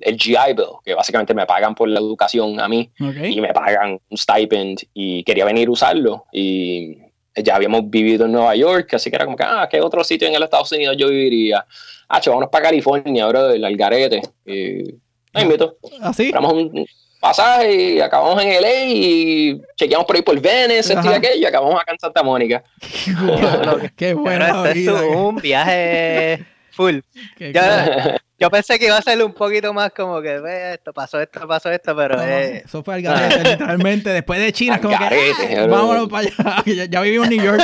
[0.02, 3.98] el, GI Bill, que básicamente me pagan por la educación a mí y me pagan
[4.08, 6.26] un stipend y quería venir a usarlo.
[6.32, 6.98] Y
[7.34, 10.28] ya habíamos vivido en Nueva York, así que era como que, ah, ¿qué otro sitio
[10.28, 11.64] en el Estados Unidos yo viviría?
[12.08, 14.20] Ah, vámonos para California, bro, el Algarete.
[14.44, 15.00] Y,
[15.34, 15.78] me invito.
[16.02, 16.30] ¿Así?
[16.34, 16.86] ¿Ah, un,
[17.22, 21.80] pasaje y acabamos en LA y chequeamos por ahí por Venice, y aquello, y acabamos
[21.80, 22.64] acá en Santa Mónica.
[23.96, 24.66] Qué bueno.
[24.66, 26.98] Este es un viaje full.
[27.38, 31.46] yo, pensé que iba a ser un poquito más como que ve esto, pasó esto,
[31.46, 32.64] pasó esto, pero eh.
[32.64, 34.10] eso fue al garete, literalmente.
[34.10, 36.86] Después de China, como que ah, vámonos para allá.
[36.90, 37.62] ya, vivimos en New York.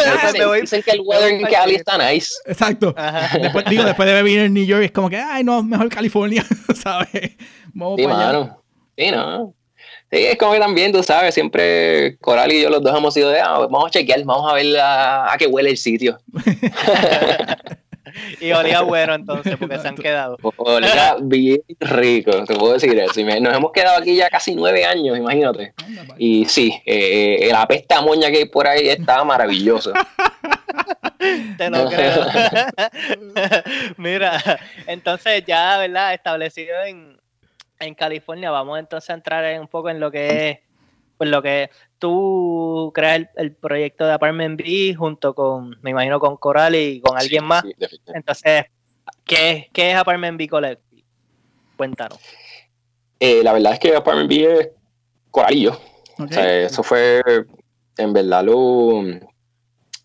[0.60, 2.32] dicen, que el weather en Cali está nice.
[2.46, 2.94] Exacto.
[3.42, 6.44] Después, digo, después de vivir en New York, es como que, ay, no, mejor California,
[6.80, 7.32] ¿sabes?
[7.74, 8.58] Vamos para allá.
[8.98, 9.54] Sí, ¿no?
[10.10, 13.30] Sí, es como que también, tú sabes, siempre Coral y yo los dos hemos sido
[13.30, 16.18] de, ah, vamos a chequear, vamos a ver a, qué huele el sitio.
[18.40, 20.36] y olía bueno entonces, porque se han quedado.
[20.56, 23.20] Olía bien rico, te puedo decir eso.
[23.40, 25.74] nos hemos quedado aquí ya casi nueve años, imagínate.
[26.16, 29.92] Y sí, eh, eh la pesta moña que hay por ahí está maravilloso.
[31.58, 32.26] Te lo creo.
[33.96, 34.40] Mira,
[34.86, 36.14] entonces ya, ¿verdad?
[36.14, 37.18] Establecido en,
[37.80, 40.58] en California, vamos entonces a entrar un poco en lo que es,
[41.16, 46.36] pues lo que tú creas el, proyecto de Apartment B junto con, me imagino, con
[46.36, 47.64] Coral y con alguien más.
[48.06, 48.64] entonces,
[49.24, 51.04] ¿qué, ¿qué, es Apartment B Collective?
[51.76, 52.18] Cuéntanos.
[53.20, 54.68] Eh, la verdad es que Apartment B es
[55.30, 55.80] Coral y yo.
[56.18, 57.22] O sea, eso fue,
[57.96, 59.02] en verdad, lo...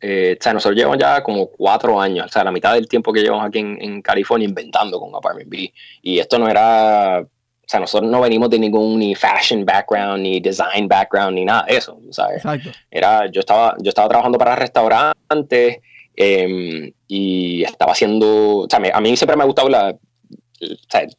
[0.06, 3.14] Eh, o sea, nosotros llevamos ya como cuatro años, o sea, la mitad del tiempo
[3.14, 5.74] que llevamos aquí en, en California inventando con Apartment B.
[6.02, 7.26] Y esto no era
[7.66, 11.66] o sea, nosotros no venimos de ningún ni fashion background, ni design background, ni nada
[11.68, 12.38] de eso, ¿sabes?
[12.38, 12.72] Exacto.
[12.92, 15.78] Era, yo, estaba, yo estaba trabajando para restaurantes
[16.14, 19.96] em, y estaba haciendo, o sea, a mí siempre me ha gustado la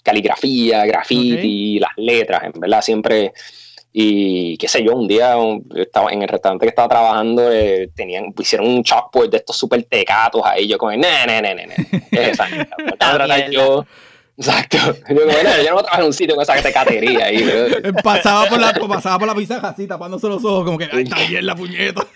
[0.02, 3.32] caligrafía, graffiti, las letras, en verdad, siempre...
[3.96, 5.36] Y qué sé yo, un día
[5.76, 9.84] estaba en el restaurante que estaba trabajando, eh, tenían, hicieron un chalkboard de estos súper
[9.84, 10.66] tecatos ahí.
[10.66, 11.66] Yo como, ne, ne, ne, ne,
[12.10, 12.48] es esa.
[13.52, 13.86] yo,
[14.36, 14.76] Exacto.
[15.08, 17.44] Yo, bueno, yo no trabajo en un sitio con esa tecatería ahí,
[18.02, 21.16] Pasaba por la, pasaba por la pizza así, tapándose los ojos, como que, ay, está
[21.28, 22.06] bien la puñeta.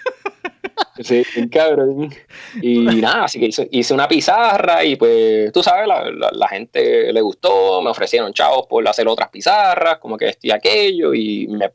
[1.01, 2.13] Sí, cabrón.
[2.61, 7.21] Y nada, así que hice, una pizarra y pues, tú sabes, la, la, gente le
[7.21, 11.71] gustó, me ofrecieron chavos por hacer otras pizarras, como que esto y aquello, y me,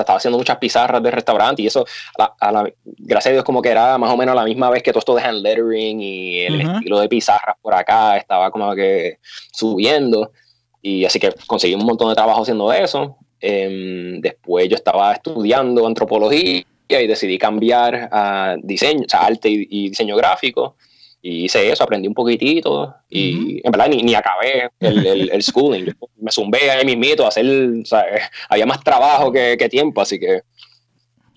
[0.00, 1.84] estaba haciendo muchas pizarras de restaurante y eso,
[2.18, 5.00] a gracias a Dios, como que era más o menos la misma vez que todo
[5.00, 9.18] esto de hand lettering y el estilo de pizarras por acá estaba como que
[9.52, 10.32] subiendo.
[10.80, 13.16] Y así que conseguí un montón de trabajo haciendo eso.
[13.40, 19.88] Em, después yo estaba estudiando antropología y decidí cambiar a diseño, o sea, arte y,
[19.88, 20.76] diseño gráfico.
[21.24, 25.92] Y hice eso, aprendí un poquitito y en verdad ni, ni acabé el, el, schooling.
[26.16, 28.04] me zumbé ahí mismito a hacer, o sea,
[28.48, 30.42] había más trabajo que, que tiempo, así que...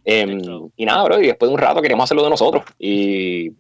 [0.04, 0.40] Em,
[0.76, 2.64] y nada, bro, y después de un rato queríamos hacerlo de nosotros.
[2.80, 3.52] Y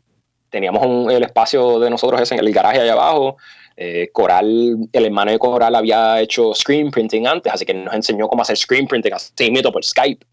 [0.49, 3.37] teníamos el espacio de nosotros ese en el garaje allá abajo.
[3.77, 8.27] Eh, Coral, el hermano de Coral había hecho screen printing antes, así que nos enseñó
[8.27, 10.25] cómo hacer screen printing así mismo por Skype.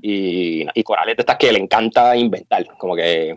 [0.00, 3.34] y, y, Coral es de estas que le encanta inventar, como que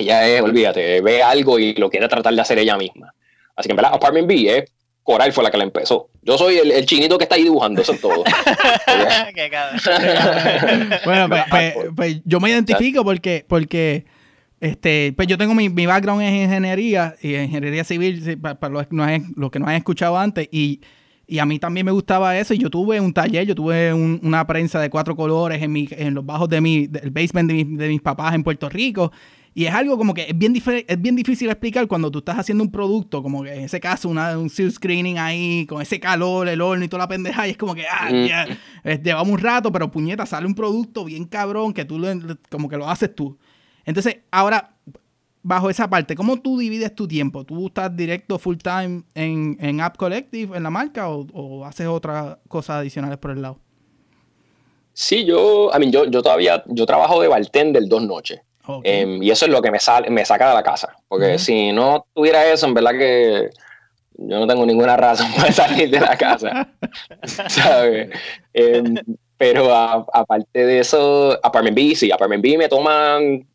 [0.00, 3.14] ella es, olvídate, ve algo y lo quiere tratar de hacer ella misma.
[3.56, 4.64] Así que en verdad, Apartment B, eh,
[5.02, 6.10] Coral fue la que la empezó.
[6.22, 8.24] Yo soy el, chinito que está ahí dibujando, eso es todo.
[11.04, 14.04] bueno, pues, pues, pues, yo me identifico porque, porque
[14.60, 19.58] este, pues yo tengo mi, mi background en ingeniería y ingeniería civil, para, los, que
[19.58, 20.80] no han escuchado antes, y,
[21.40, 22.54] a mí también me gustaba eso.
[22.54, 26.12] Y yo tuve un taller, yo tuve una prensa de cuatro colores en, mi, en
[26.12, 29.12] los bajos de mi, del basement de, de mis papás en Puerto Rico.
[29.52, 32.62] Y es algo como que es bien, es bien difícil explicar cuando tú estás haciendo
[32.62, 36.48] un producto, como que en ese caso una, un silk screening ahí, con ese calor,
[36.48, 38.46] el horno y toda la pendeja, y es como que, ah, ya,
[39.02, 42.00] llevamos un rato, pero puñeta, sale un producto bien cabrón que tú
[42.48, 43.38] como que lo haces tú.
[43.84, 44.76] Entonces, ahora,
[45.42, 47.44] bajo esa parte, ¿cómo tú divides tu tiempo?
[47.44, 52.38] ¿Tú estás directo full time en, en App Collective, en la marca, o, haces otras
[52.46, 53.58] cosas adicionales por el lado?
[54.92, 58.40] Sí, yo, I yo, yo todavía, yo trabajo de bartender dos noches.
[58.84, 60.96] Em, y eso es lo que me, sale, me saca de la casa.
[61.08, 63.50] Porque si no tuviera eso, en verdad que
[64.14, 66.68] yo no tengo ninguna razón para salir de la casa.
[67.24, 68.10] ¿Sabes?
[68.52, 68.94] Em,
[69.36, 73.46] pero aparte de eso, Apartment B, sí, Apartment B me toman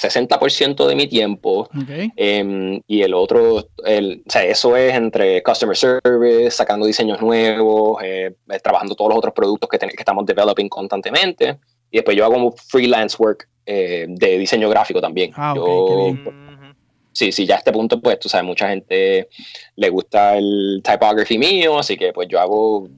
[0.00, 1.68] 60% de mi tiempo.
[2.16, 8.02] Em, y el otro, el, o sea, eso es entre customer service, sacando diseños nuevos,
[8.02, 11.58] eh, trabajando todos los otros productos que, que estamos developing constantemente.
[11.90, 15.30] Y después yo hago freelance work eh, de diseño gráfico también.
[15.36, 16.12] Ah, yo,
[17.12, 19.28] sí, sí, ya a este punto, pues, tú sabes, mucha gente
[19.76, 22.88] le gusta el typography mío, así que pues yo hago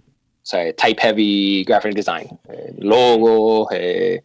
[0.43, 4.23] o sea, type heavy graphic design, eh, logos, eh,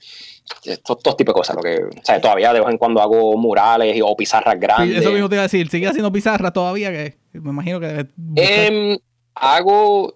[0.83, 1.55] todo, tipo de cosas.
[1.55, 4.97] Lo que, o sea, todavía de vez en cuando hago murales o pizarras grandes.
[4.97, 6.91] eso mismo te iba a decir, ¿sigues haciendo pizarras todavía?
[6.91, 8.97] Que me imagino que em,
[9.35, 10.15] hago, o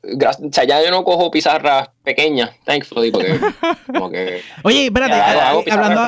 [0.52, 3.40] sea, ya yo no cojo pizarras pequeñas, thankfully, porque
[3.88, 4.42] como que...
[4.64, 6.02] Oye, espérate, eh, hablando,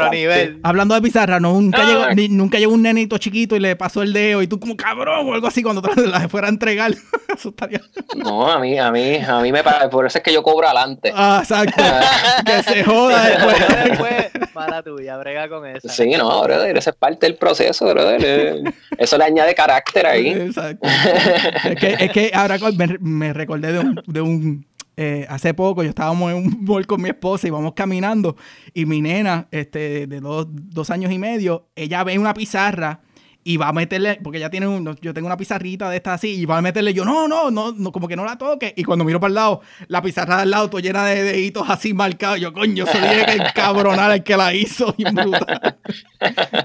[0.63, 4.41] hablando de pizarra, nunca, llegó, nunca llegó un nenito chiquito y le pasó el dedo
[4.41, 6.91] y tú como cabrón o algo así cuando te la fuera a entregar.
[7.35, 7.81] eso estaría...
[8.15, 10.67] No, a mí, a mí, a mí me parece, por eso es que yo cobro
[10.67, 11.11] adelante.
[11.15, 11.83] Ah, exacto.
[12.45, 14.31] que se joda después.
[14.55, 15.89] Mala tuya, brega con eso.
[15.89, 18.73] Sí, no, brother, esa es parte del proceso, brother.
[18.97, 20.29] Eso le añade carácter ahí.
[20.29, 20.87] Exacto.
[21.63, 22.57] es, que, es que ahora
[22.99, 27.01] me recordé de un, de un eh, hace poco yo estábamos en un mall con
[27.01, 28.35] mi esposa y vamos caminando
[28.73, 33.01] y mi nena, este, de dos, dos, años y medio, ella ve una pizarra
[33.43, 36.29] y va a meterle, porque ella tiene un, yo tengo una pizarrita de esta así,
[36.29, 38.73] y va a meterle yo, no, no, no, no como que no la toque.
[38.77, 41.93] Y cuando miro para el lado, la pizarra del lado, todo llena de deditos así
[41.93, 45.77] marcados, yo, coño, soy el cabronal el que la hizo, y brutal.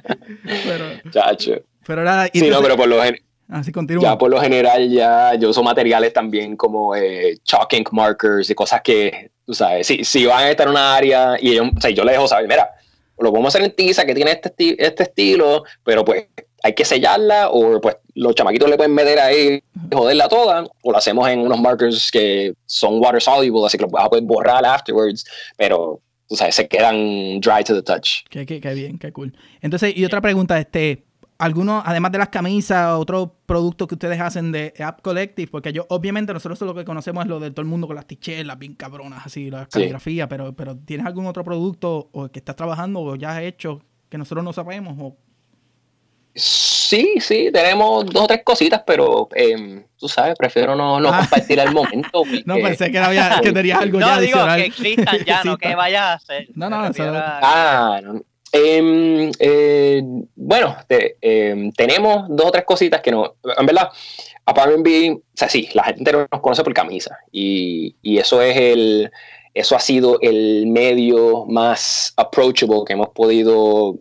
[0.45, 1.63] pero, Chacho.
[1.85, 4.03] Pero nada, sí, no, pero por lo general Así continúa.
[4.03, 8.55] Ya por lo general, ya yo uso materiales también como eh, chalk ink markers y
[8.55, 11.81] cosas que, tú sabes, si, si van a estar en una área y ellos, o
[11.81, 12.69] sea, yo les dejo saber, mira,
[13.19, 16.27] lo podemos hacer en tiza que tiene este, este estilo, pero pues
[16.63, 20.93] hay que sellarla o pues los chamaquitos le pueden meter ahí y joderla toda o
[20.93, 24.25] lo hacemos en unos markers que son water soluble, así que lo vas a poder
[24.25, 25.25] borrar afterwards,
[25.57, 28.25] pero tú sabes, se quedan dry to the touch.
[28.29, 29.35] Qué, qué, qué bien, qué cool.
[29.63, 31.05] Entonces, y otra pregunta, este,
[31.39, 35.87] algunos, además de las camisas, otros productos que ustedes hacen de App Collective, porque yo,
[35.89, 38.75] obviamente, nosotros lo que conocemos es lo de todo el mundo con las tichelas bien
[38.75, 43.15] cabronas, así, la caligrafía, pero, pero ¿tienes algún otro producto o que estás trabajando o
[43.15, 44.97] ya has hecho que nosotros no sabemos?
[44.99, 45.17] O...
[46.35, 51.19] Sí, sí, tenemos dos o tres cositas, pero em, tú sabes, prefiero no, no ah.
[51.21, 52.23] compartir al momento.
[52.47, 55.75] no, pensé que, había, que tenías algo ya No, digo que existan ya, no que
[55.77, 56.49] vayas a hacer.
[56.55, 56.93] No, no, no.
[56.97, 58.23] Ah, no.
[58.53, 60.03] Em, eh,
[60.37, 63.35] bueno, em, tenemos dos o tres cositas que no.
[63.57, 63.91] En verdad,
[64.47, 67.19] Apartment B, o sea, sí, la gente nos conoce por camisa.
[67.31, 69.11] Y, y, eso es el.
[69.55, 73.99] Eso ha sido el medio más approachable que hemos podido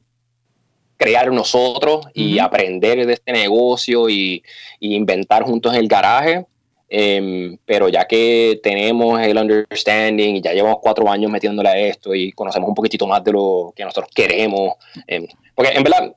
[0.98, 4.44] crear nosotros y aprender de este negocio y,
[4.80, 6.46] inventar juntos en el garaje.
[6.90, 12.16] Em, pero ya que tenemos el understanding y ya llevamos cuatro años metiéndole a esto
[12.16, 16.14] y conocemos un poquitito más de lo que nosotros queremos, em, porque en verdad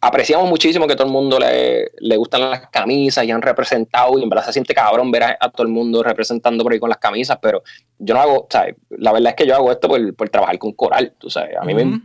[0.00, 4.22] apreciamos muchísimo que todo el mundo le, le, gustan las camisas y han representado y
[4.22, 6.98] en verdad se siente cabrón ver a, todo el mundo representando por ahí con las
[6.98, 7.62] camisas, pero
[7.98, 8.76] yo no hago, ¿sabes?
[8.90, 11.64] la verdad es que yo hago esto por, por trabajar con coral, tú sabes, a
[11.64, 12.00] mí me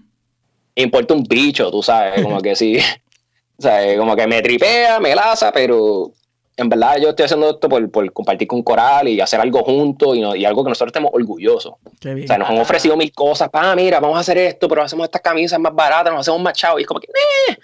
[0.75, 2.77] importa un bicho, tú sabes, como que sí,
[3.57, 3.97] ¿sabes?
[3.97, 6.11] como que me tripea, me laza, pero
[6.55, 10.15] en verdad yo estoy haciendo esto por, por compartir con Coral y hacer algo juntos
[10.15, 11.73] y, y, algo que nosotros estemos orgullosos.
[11.73, 15.05] O sea, nos han ofrecido mil cosas, pa, mira, vamos a hacer esto, pero hacemos
[15.05, 16.79] estas camisas más baratas, nos hacemos más chavos.
[16.79, 17.57] Y es como que, eh,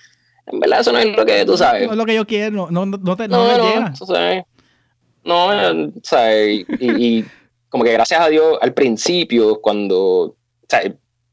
[0.48, 1.86] en verdad eso no es lo que tú sabes.
[1.86, 3.58] No es lo que yo quiero, no, no, no te no, no,
[5.24, 7.26] no, no, o sea, y, y,
[7.70, 10.36] como que gracias a Dios al principio, cuando, o
[10.68, 10.82] sea,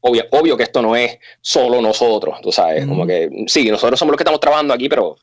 [0.01, 4.11] obvio, obvio que esto no es solo nosotros, tú sabes, como que sí, nosotros somos
[4.11, 5.15] los que estamos trabajando aquí, pero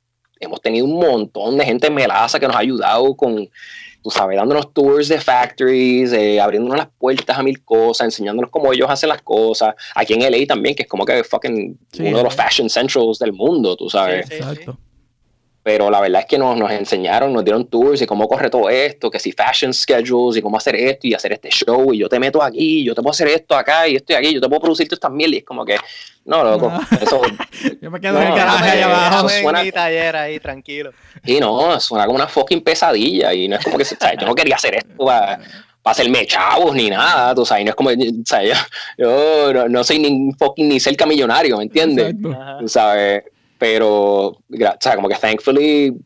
[0.44, 3.48] hemos tenido un montón de gente en Melaza que nos ha ayudado con,
[4.02, 8.72] tú sabes, dándonos tours de factories, eh, abriéndonos las puertas a mil cosas, enseñándonos cómo
[8.72, 9.74] ellos hacen las cosas.
[9.94, 13.32] Aquí en LA también, que es como que fucking uno de los fashion centrals del
[13.32, 14.30] mundo, tú sabes.
[14.30, 14.78] Exacto
[15.64, 18.68] pero la verdad es que nos, nos enseñaron, nos dieron tours y cómo corre todo
[18.68, 22.08] esto, que si fashion schedules y cómo hacer esto y hacer este show y yo
[22.08, 24.48] te meto aquí, yo te puedo hacer esto acá y esto y aquí, yo te
[24.48, 25.78] puedo producir todas estas miel y es como que,
[26.26, 27.22] no, loco, eso...
[27.80, 29.28] yo me quedo en el garaje allá abajo.
[29.30, 30.92] Suena, en mi taller ahí, tranquilo.
[31.24, 34.18] Y no, suena como una fucking pesadilla y no es como que, ¿sabes?
[34.20, 35.40] yo no quería hacer esto para
[35.82, 37.88] hacerme chavos ni nada, tú sabes, no es como,
[38.26, 38.50] ¿sabes?
[38.98, 42.14] Yo, yo no, soy ni fucking ni cerca millonario, ¿me entiendes?
[42.60, 43.24] Tú sabes,
[43.64, 44.38] pero, o
[44.78, 45.96] sea, como que thankfully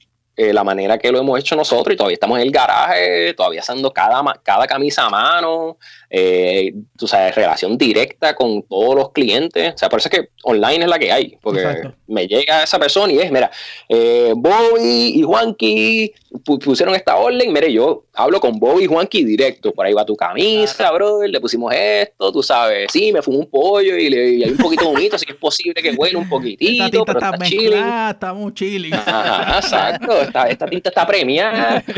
[0.40, 3.61] eh, la manera que lo hemos hecho nosotros y todavía estamos en el garaje, todavía
[3.61, 9.74] haciendo cada, cada camisa a mano, eh, tú sabes, relación directa con todos los clientes.
[9.74, 12.79] O sea, por eso es que online es la que hay, porque me llega esa
[12.79, 13.51] persona y es, mira,
[13.88, 16.12] eh, Bobby y Juanqui
[16.44, 20.14] pusieron esta orden, mire, yo hablo con Bobby y Juanqui directo, por ahí va tu
[20.14, 24.44] camisa, bro, le pusimos esto, tú sabes, sí, me fumo un pollo y, le, y
[24.44, 28.11] hay un poquito bonito, así que es posible que huele un poquitito, pero está, está
[28.11, 28.94] estamos chilling.
[28.94, 31.83] exacto, esta, tinta está premiada.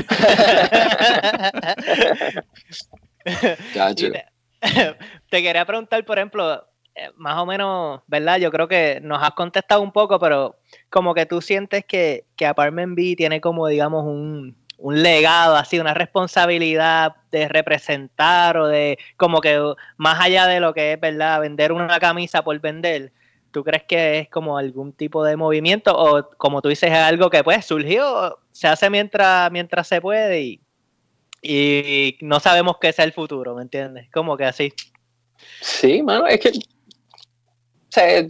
[5.30, 8.38] te, quería preguntar, por ejemplo, eh, más o menos, ¿verdad?
[8.38, 10.56] Yo creo que nos has contestado un poco, pero
[10.88, 15.78] como que tú sientes que, que Apartment B tiene como, digamos, un, un legado, así,
[15.78, 19.60] una responsabilidad de representar o de, como que
[19.96, 21.40] más allá de lo que es, ¿verdad?
[21.40, 23.12] Vender una camisa por vender,
[23.50, 27.30] ¿Tú crees que es como algún tipo de movimiento o como tú dices es algo
[27.30, 30.60] que pues surgió, se hace mientras, mientras se puede
[31.42, 34.08] y, no sabemos qué es el futuro, ¿me entiendes?
[34.12, 34.72] Como que así.
[35.62, 38.26] Sí, mano, es que o sea,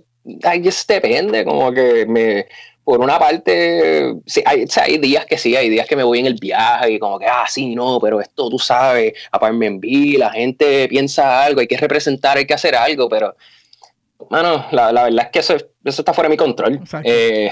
[0.86, 2.46] depende, como que
[2.84, 6.26] por una parte, sí, hay, hay, días que sí, hay días que me voy en
[6.26, 10.30] el viaje y como que, ah, sí, no, pero esto tú sabes, en B, la
[10.30, 13.36] gente piensa algo, hay que representar, hay que hacer algo, pero
[14.28, 16.80] Mano, la, la, verdad es que eso, eso está fuera de mi control.
[17.04, 17.50] Eh,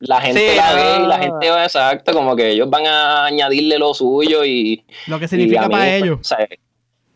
[0.00, 3.78] la gente la ve y la gente va exacto, como que ellos van a añadirle
[3.78, 4.84] lo suyo y.
[5.06, 6.34] Lo que significa para pues, ellos.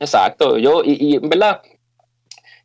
[0.01, 0.59] exacto.
[0.59, 1.63] Yo, y, y, en verdad,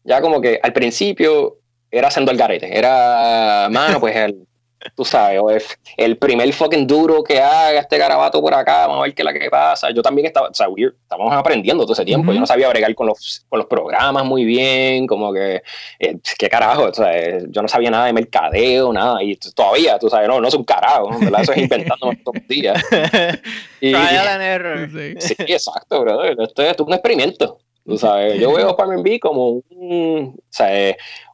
[0.03, 1.57] ya como que al principio
[1.91, 2.77] era haciendo el garete.
[2.77, 4.47] Era, mano, pues el
[4.95, 8.99] tú sabes, o es el primer fucking duro que haga este garabato por acá, vamos
[8.99, 9.91] a ver qué es la que pasa.
[9.91, 13.07] Yo también estaba, o sea, estábamos aprendiendo todo ese tiempo, yo no sabía bregar con
[13.07, 15.63] los, con los programas muy bien, como que,
[15.99, 17.11] eh, qué carajo, o sea,
[17.49, 20.63] yo no sabía nada de mercadeo, nada, y todavía, tú sabes, no, no es un
[20.63, 21.41] carajo, ¿verdad?
[21.41, 22.83] Eso es inventando todos los días.
[23.79, 24.89] Trial and error.
[25.19, 27.59] Sí, exacto, brother, esto es un experimento.
[27.85, 30.41] Tú sabes, yo veo Farming B como un,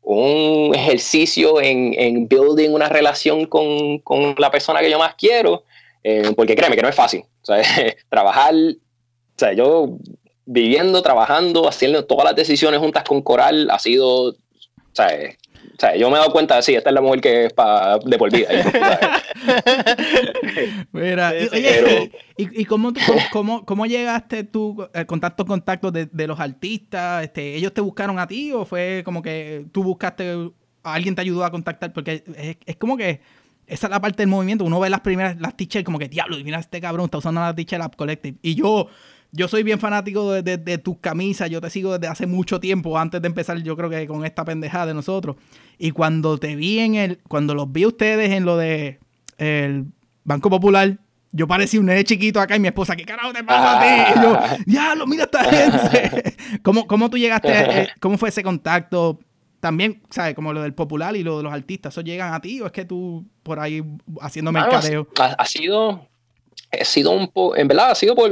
[0.03, 5.63] un ejercicio en, en, building una relación con, con, la persona que yo más quiero,
[6.03, 7.23] eh, porque créeme que no es fácil.
[8.09, 9.97] trabajar, o sea, yo
[10.45, 14.35] viviendo, trabajando, haciendo todas las decisiones juntas con Coral ha sido, o
[14.93, 15.09] sea,
[15.73, 17.53] o sea, yo me he dado cuenta de sí, esta es la mujer que es
[17.53, 18.49] para de por vida.
[20.91, 21.33] Mira,
[22.37, 22.93] y, cómo,
[23.31, 27.23] cómo, cómo, llegaste tú, el contacto contacto de, de, los artistas?
[27.23, 30.51] Este, ¿Ellos te buscaron a ti o fue como que tú buscaste,
[30.83, 31.93] alguien te ayudó a contactar?
[31.93, 33.21] Porque es, es como que
[33.69, 34.65] esa es la parte del movimiento.
[34.65, 37.55] Uno ve las primeras, las t como que, diablo, mira este cabrón, está usando la
[37.55, 38.37] t-shirt App Collective.
[38.41, 38.87] Y yo
[39.31, 43.21] yo soy bien fanático de, tus camisas, yo te sigo desde hace mucho tiempo, antes
[43.21, 45.35] de empezar yo creo que con esta pendejada de nosotros.
[45.77, 48.99] Y cuando te vi en el, cuando los vi ustedes en lo de
[49.37, 49.85] el
[50.23, 50.97] Banco Popular,
[51.31, 54.19] yo parecía un nene chiquito acá y mi esposa, ¿qué carajo te pasa a ti?
[54.67, 56.35] Y yo, lo mira esta gente.
[56.63, 59.19] ¿Cómo, ¿Cómo tú llegaste, cómo fue ese contacto?
[59.59, 60.35] también, ¿sabes?
[60.35, 62.71] Como lo del popular y lo de los artistas, ¿eso llegan a ti o es
[62.71, 63.83] que tú por ahí
[64.21, 65.05] haciendo mercadeo?
[65.19, 66.07] Ha, ha, sido,
[66.71, 68.31] ha sido un poco, en verdad, ha sido por,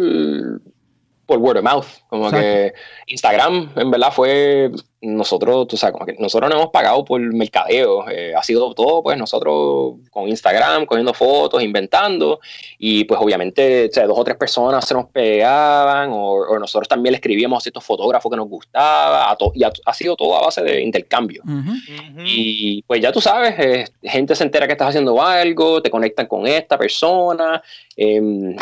[1.28, 1.86] por word of mouth.
[2.10, 2.74] Como que
[3.06, 8.10] Instagram, en verdad, fue nosotros, tú sabes, como que nosotros no hemos pagado por mercadeo.
[8.10, 12.40] Eh, ha sido todo, pues, nosotros con Instagram, cogiendo fotos, inventando.
[12.80, 17.12] Y, pues, obviamente, o sea, dos o tres personas se nos pegaban, o, nosotros también
[17.12, 19.38] le escribíamos a ciertos fotógrafos que nos gustaba.
[19.54, 21.44] y ha, sido todo a base de intercambio.
[22.26, 26.26] Y, pues, ya tú sabes, eh, gente se entera que estás haciendo algo, te conectan
[26.26, 27.62] con esta persona.
[27.96, 28.56] Eh,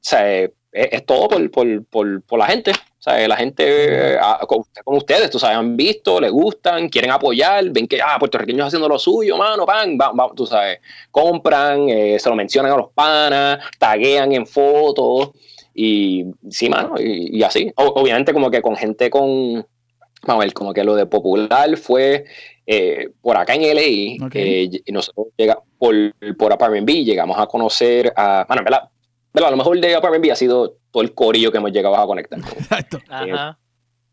[0.00, 2.72] o sea, es, todo por, por, por, por, la gente.
[2.72, 4.64] O sea, la gente, ah, con,
[4.96, 8.98] ustedes, tú sabes, han visto, les gustan, quieren apoyar, ven que, ah, puertorriqueños haciendo lo
[8.98, 9.96] suyo, mano, pan,
[10.36, 10.80] tú sabes,
[11.10, 15.30] compran, eh, se lo mencionan a los panas, taguean en fotos,
[15.74, 17.72] y sí, mano, y, así.
[17.76, 19.66] obviamente, como que con gente con,
[20.26, 22.26] vamos a ver, como que lo de popular fue
[22.66, 24.70] eh, por acá en LA, okay.
[24.74, 25.94] eh, nosotros llegamos por,
[26.36, 28.90] por Apartment B, llegamos a conocer a, bueno, en verdad,
[29.32, 32.06] bueno, a lo mejor de Apartment ha sido todo el corillo que hemos llegado a
[32.06, 32.38] conectar.
[32.58, 32.98] Exacto.
[32.98, 33.34] Eh,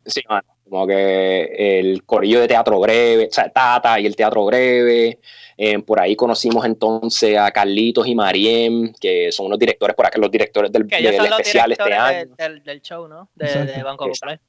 [0.06, 0.21] sí,
[0.69, 5.19] como que el corillo de teatro breve, o sea, Tata y el teatro breve.
[5.60, 10.19] Eh, por ahí conocimos entonces a Carlitos y Mariem, que son unos directores por acá,
[10.19, 12.36] los directores del, del especial este año.
[12.38, 13.30] Del, del, show, ¿no?
[13.34, 14.39] De, de Banco Popular.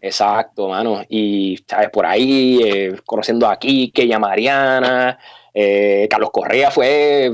[0.00, 1.02] Exacto, mano.
[1.08, 1.90] Y, ¿sabes?
[1.90, 5.18] Por ahí, eh, conociendo a Kike y a Mariana.
[5.58, 7.30] Eh, Carlos Correa fue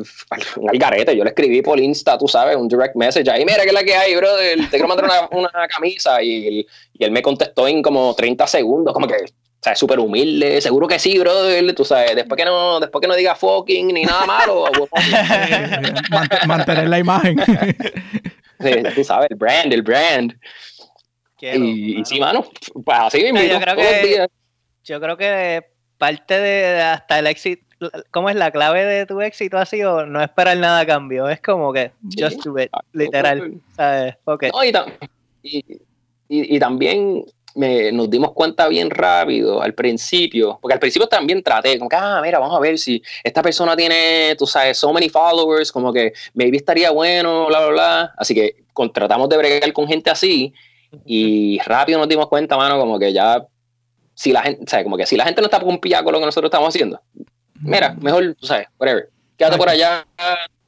[0.57, 1.17] un algarete.
[1.17, 3.45] Yo le escribí por Insta, tú sabes, un direct message ahí.
[3.45, 4.61] Mira, ¿qué es la que hay, brother?
[4.61, 6.23] Te quiero mandar una, una camisa.
[6.23, 10.61] Y, y, él me contestó en como 30 segundos, como que, o sea, súper humilde.
[10.61, 11.75] Seguro que sí, brother.
[11.75, 14.67] Tú sabes, después que no, después que no diga fucking ni nada malo.
[16.47, 17.39] Mantener la imagen.
[18.95, 20.39] tú sabes, el brand, el brand.
[21.41, 22.47] y, y, sí, mano,
[22.85, 23.41] pues así mismo.
[23.41, 24.27] Yo, creo que,
[24.85, 25.65] yo creo que
[25.99, 27.72] parte de hasta el éxito
[28.11, 31.29] ¿cómo es la clave de tu éxito ha sido no esperar nada a cambio?
[31.29, 34.15] Es como que just do it, ah, literal, ¿sabes?
[34.25, 34.51] Okay.
[36.29, 41.89] y, también nos dimos cuenta bien rápido al principio, porque al principio también traté, como
[41.89, 45.71] que, ah, mira, vamos a ver si esta persona tiene, tú sabes, so many followers,
[45.71, 48.15] como que maybe estaría bueno, bla, bla, bla.
[48.17, 48.65] Así que
[48.95, 50.53] tratamos de bregar con gente así
[51.05, 53.45] y rápido nos dimos cuenta, mano, como que ya
[54.15, 54.85] si la gente, ¿sabes?
[54.85, 57.01] Como que si la gente no está pompeada con lo que nosotros estamos haciendo,
[57.63, 59.09] mira, mejor, tú sabes, whatever.
[59.37, 60.07] Quédate por allá,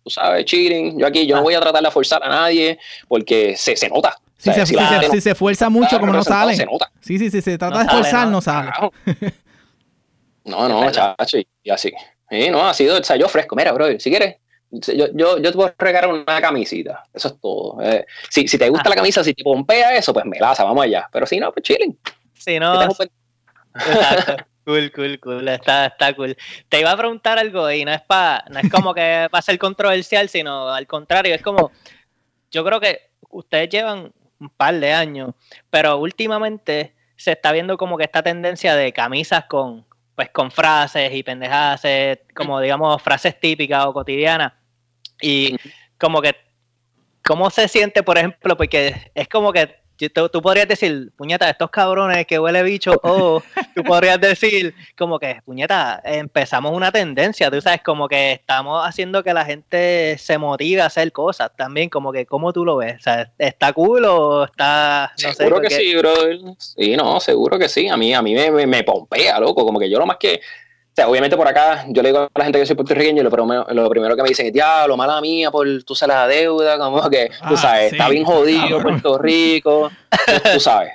[0.03, 0.99] tú sabes, cheating.
[0.99, 2.79] Yo aquí, yo no voy a tratar de forzar a nadie
[3.09, 4.17] porque se, se nota.
[4.37, 4.75] Si, se, si,
[5.11, 6.55] se, se, fuerza mucho, como no sale.
[6.55, 6.91] Se nota.
[7.01, 8.71] Sí, sí, sí, se trata de forzar, no, sale.
[10.45, 11.91] No, no, chacho, y, así.
[12.29, 13.57] Sí, no, ha sido, o sea, yo fresco.
[13.57, 14.37] Mira, bro, si quieres,
[14.71, 17.05] yo, yo, yo te puedo regalar una camisita.
[17.15, 17.81] Eso es todo.
[17.81, 20.85] Eh, si, si te gusta la camisa, si te pompea eso, pues me laza, vamos
[20.85, 21.09] allá.
[21.11, 21.99] Pero si no, pues chilling.
[22.35, 22.83] Si no.
[23.75, 24.45] Exacto.
[24.65, 25.49] Cool, cool, cool.
[25.49, 26.37] Está, está cool.
[26.69, 29.43] Te iba a preguntar algo y no es para, no es como que va a
[29.43, 31.71] ser controversial, sino al contrario, es como,
[32.51, 35.35] yo creo que ustedes llevan un par de años,
[35.71, 41.13] pero últimamente se está viendo como que esta tendencia de camisas con, pues, con frases
[41.13, 41.83] y pendejadas,
[42.35, 44.55] como digamos frases típicas o cotidianas.
[45.21, 45.57] Y
[45.99, 46.35] como que,
[47.23, 48.57] ¿cómo se siente, por ejemplo?
[48.57, 53.43] Porque es como que tú, podrías decir, puñeta, estos cabrones que huele bicho, o
[53.75, 59.23] tú podrías decir, como que, puñeta, empezamos una tendencia, tú sabes, como que estamos haciendo
[59.23, 62.97] que la gente se motive a hacer cosas también, como que, ¿cómo tú lo ves?
[62.99, 66.39] O sea, ¿está cool o está, no Seguro que sí, brother.
[66.59, 67.89] Sí, no, seguro que sí.
[67.89, 70.41] A mí, a mí me, me, me pompea, loco, como que yo lo más que
[70.95, 73.25] o sea, obviamente por acá, yo le digo a la gente que soy puertorriqueño y
[73.25, 76.29] lo, primero, lo primero que me dicen es, diablo, mala mía, por tú sabes la
[76.29, 79.91] deuda, como que, tú ah, sabes, está bien jodido Puerto Rico,
[80.55, 80.93] tú, sabes.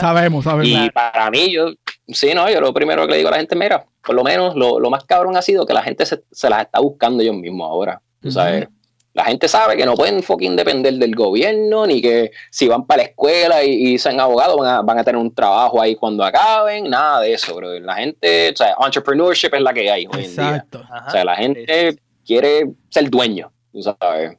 [0.00, 0.66] sabemos, sabemos.
[0.66, 1.66] Y para mí, yo,
[2.08, 4.56] sí, no, yo lo primero que le digo a la gente, mira, por lo menos
[4.56, 7.36] lo, lo más cabrón ha sido que la gente se, se las está buscando ellos
[7.36, 8.66] mismos ahora, tú sabes.
[9.12, 13.02] La gente sabe que no pueden fucking depender del gobierno, ni que si van para
[13.02, 16.24] la escuela y, y son abogados van a, van a, tener un trabajo ahí cuando
[16.24, 17.78] acaben, nada de eso, bro.
[17.80, 20.78] La gente, o sea, entrepreneurship es la que hay hoy Exacto.
[20.78, 21.04] en día.
[21.06, 24.36] o sea, la gente quiere ser dueño, tú sabes.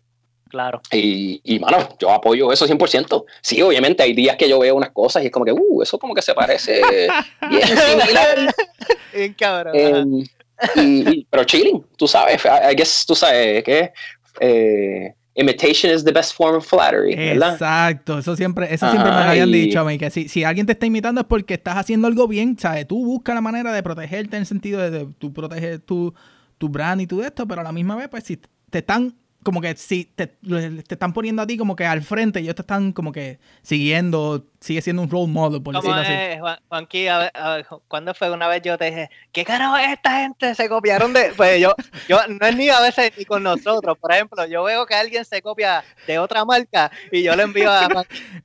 [0.48, 0.82] Claro.
[0.92, 3.26] Y, y, mano, yo apoyo eso 100%.
[3.42, 5.98] Sí, obviamente hay días que yo veo unas cosas y es como que, uh, eso
[5.98, 6.82] como que se parece
[7.50, 8.54] bien similar.
[9.14, 9.74] Bien cabrón.
[9.76, 10.26] Eh,
[10.76, 13.94] y, pero chilling, tú sabes, I guess, tú sabes que
[14.40, 17.54] eh, imitation is the best form of flattery, ¿verdad?
[17.54, 20.66] Exacto, eso siempre, eso siempre me lo habían dicho a mí, que si, si alguien
[20.66, 22.88] te está imitando es porque estás haciendo algo bien, ¿sabes?
[22.88, 26.14] Tú buscas la manera de protegerte en el sentido de, tú proteger tu,
[26.58, 28.38] tu brand y todo esto, pero a la misma vez, pues si
[28.70, 32.40] te están como que si te, te, están poniendo a ti como que al frente,
[32.40, 36.14] ellos te están como que siguiendo sigue siendo un role model, por decirlo así.
[36.70, 37.08] Juanqui,
[37.88, 40.54] ¿cuándo fue una vez yo te dije, ¿qué carajo es esta gente?
[40.56, 41.34] Se copiaron de.
[41.36, 41.74] Pues yo,
[42.08, 43.98] yo no es ni a veces ni con nosotros.
[43.98, 47.72] Por ejemplo, yo veo que alguien se copia de otra marca y yo le envío
[47.72, 47.90] a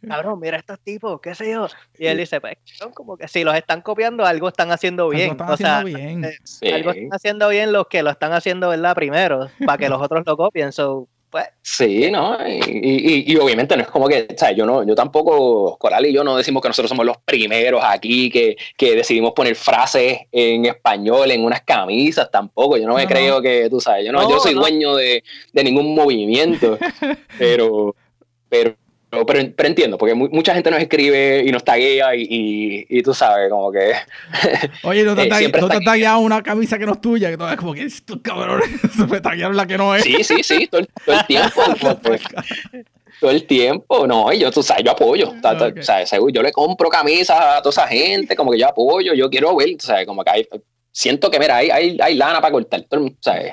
[0.09, 1.69] cabrón, mira estos tipos, qué sé yo.
[1.99, 2.57] Y él dice, pues,
[2.95, 5.33] como que si los están copiando, algo están haciendo bien.
[5.33, 6.25] Algo están haciendo bien.
[6.63, 8.95] Eh, algo están haciendo bien los que lo están haciendo, ¿verdad?
[8.95, 10.73] Primero, para que los otros lo copien.
[10.73, 11.49] So, pues.
[11.61, 12.39] Sí, ¿no?
[12.47, 14.57] Y, obviamente no es como que, ¿sabes?
[14.57, 18.31] Yo no, yo tampoco, Coral y yo no decimos que nosotros somos los primeros aquí
[18.31, 22.79] que, decidimos poner frases en español en unas camisas, tampoco.
[22.79, 25.23] Yo no me creo que, tú sabes, yo no, yo soy dueño de,
[25.53, 26.79] de ningún movimiento,
[27.39, 27.95] pero,
[28.49, 28.75] pero
[29.25, 33.49] pero, pero, entiendo, porque mucha gente nos escribe y nos taguea y, y, tú sabes,
[33.49, 33.93] como que.
[34.83, 37.57] Oye, no te, eh, has tagueado una camisa que no es tuya, que todo es
[37.57, 38.69] como que estos cabrones
[39.11, 40.03] me taguearon la que no es.
[40.03, 41.63] Sí, sí, sí, todo el, todo el tiempo.
[43.21, 46.89] todo el tiempo, no, y yo, tú sabes, yo apoyo, o sea, yo le compro
[46.91, 50.23] camisas a toda esa gente, como que yo apoyo, yo quiero ver, tú sabes, como
[50.23, 50.49] que hay,
[50.93, 52.85] siento que, mira, hay, hay, hay lana para cortar,
[53.21, 53.53] ¿sabes?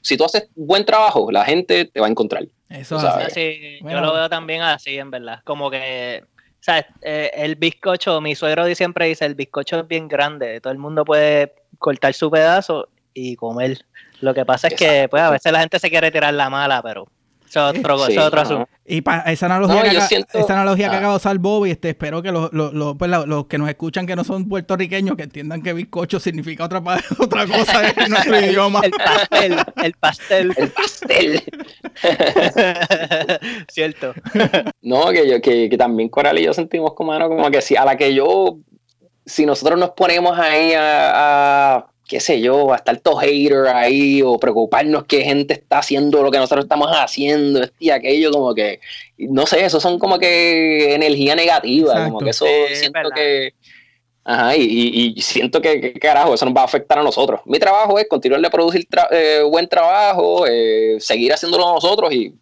[0.00, 2.44] si tú haces buen trabajo, la gente te va a encontrar.
[2.72, 2.98] Eso
[3.30, 5.40] sí, yo lo veo también así, en verdad.
[5.44, 6.24] Como que,
[6.60, 6.86] ¿sabes?
[7.02, 11.04] Eh, el bizcocho, mi suegro siempre dice, el bizcocho es bien grande, todo el mundo
[11.04, 13.84] puede cortar su pedazo y comer.
[14.20, 16.82] Lo que pasa es que, pues, a veces la gente se quiere tirar la mala,
[16.82, 17.06] pero
[18.84, 22.32] y para esa analogía, que, esa analogía que acaba de usar Bobby, este, espero que
[22.32, 22.50] los,
[22.96, 26.82] pues, los, que nos escuchan que no son puertorriqueños que entiendan que bizcocho significa otra,
[27.18, 28.80] otra cosa en nuestro idioma.
[28.82, 30.52] El pastel, el pastel.
[30.62, 31.42] El pastel.
[33.68, 34.14] Cierto.
[34.80, 37.84] No, que, yo, que, que también Coral y yo sentimos como, como que si a
[37.84, 38.58] la que yo,
[39.26, 44.38] si nosotros nos ponemos ahí a qué sé yo, a estar todo hater ahí o
[44.38, 48.80] preocuparnos que gente está haciendo lo que nosotros estamos haciendo, y aquello, como que,
[49.16, 52.44] no sé, eso son como que energía negativa, como que eso
[52.74, 53.54] siento que...
[54.24, 57.40] Ajá, y, siento que, carajo, eso nos va a afectar a nosotros.
[57.46, 62.32] Mi trabajo es continuar a producir eh, buen trabajo, eh, seguir haciéndolo nosotros y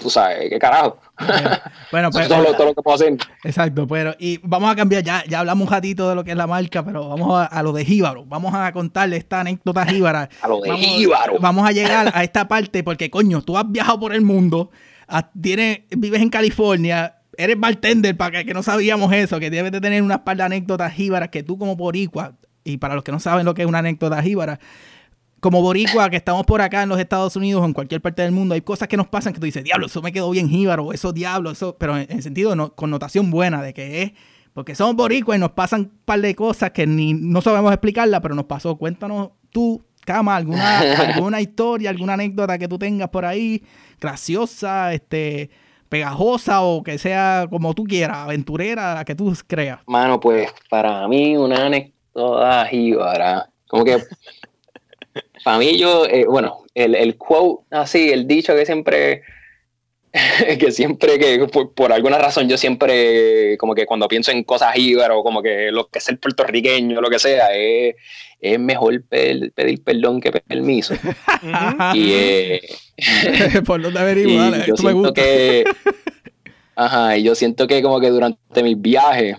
[0.00, 0.98] tú sabes, qué carajo.
[1.90, 2.28] Bueno, pues.
[2.28, 3.16] todo, lo, que puedo hacer.
[3.42, 4.14] Exacto, pero.
[4.18, 6.84] Y vamos a cambiar, ya, ya hablamos un ratito de lo que es la marca,
[6.84, 8.24] pero vamos a, lo de Jíbaro.
[8.26, 10.28] Vamos a contarle esta anécdota Jíbara.
[10.42, 11.38] a lo de vamos, Jíbaro.
[11.40, 14.70] Vamos a llegar a esta parte, porque coño, tú has viajado por el mundo,
[15.40, 19.80] tienes, vives en California, eres bartender, para que, que, no sabíamos eso, que debes de
[19.80, 23.20] tener unas par de anécdotas jíbaras que tú como boricua, y para los que no
[23.20, 24.58] saben lo que es una anécdota jíbara,
[25.44, 28.32] como boricua que estamos por acá en los Estados Unidos o en cualquier parte del
[28.32, 30.90] mundo, hay cosas que nos pasan que tú dices, diablo, eso me quedó bien jíbaro,
[30.90, 34.12] eso diablo, eso, pero en, sentido de connotación buena, de que es,
[34.54, 38.22] porque somos boricuas y nos pasan un par de cosas que ni no sabemos explicarla,
[38.22, 38.76] pero nos pasó.
[38.76, 40.78] Cuéntanos tú, Cama, alguna,
[41.14, 43.62] alguna historia, alguna anécdota que tú tengas por ahí,
[44.00, 45.50] graciosa, este
[45.90, 49.80] pegajosa o que sea como tú quieras, aventurera, la que tú creas.
[49.88, 53.98] Mano, pues para mí una anécdota jíbara, como que
[55.42, 59.22] para mí yo, eh, bueno, el, el quote así, el dicho que siempre,
[60.58, 64.76] que siempre que por, alguna razón yo siempre, como que cuando pienso en cosas
[65.10, 67.96] o como que lo que es el puertorriqueño, lo que sea, es,
[68.40, 70.94] es mejor pedir perdón que permiso.
[71.94, 72.60] y eh,
[73.66, 75.64] por no te averiguar, yo siento que,
[76.76, 79.36] ajá, y yo siento que como que durante mis viajes,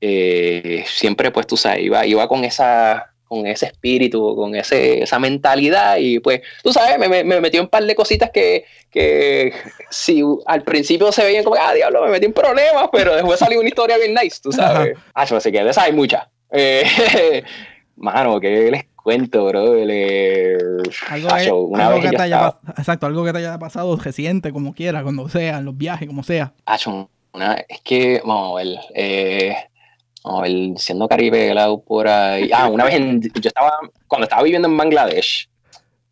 [0.00, 5.18] eh, siempre pues tú sabes, iba, iba con esa con ese espíritu, con ese, esa
[5.18, 9.52] mentalidad y pues, tú sabes, me, me, metió un par de cositas que, que
[9.90, 13.58] si al principio se veían como, ah, diablo, me metí en problemas, pero después salió
[13.58, 14.96] una historia bien nice, tú sabes.
[15.14, 16.26] Ah, así que de esas hay muchas.
[16.50, 17.42] Eh,
[17.96, 19.72] mano, que les cuento, bro.
[21.08, 25.02] algo, una vez que te haya, exacto, algo que te haya pasado reciente, como quiera,
[25.02, 26.52] cuando sea, en los viajes, como sea.
[27.32, 29.56] una, es que, vamos a ver, eh,
[30.44, 31.54] el siendo Caribe,
[31.86, 32.50] por ahí.
[32.52, 33.00] Ah, una vez
[33.34, 35.48] yo estaba, cuando estaba viviendo en Bangladesh,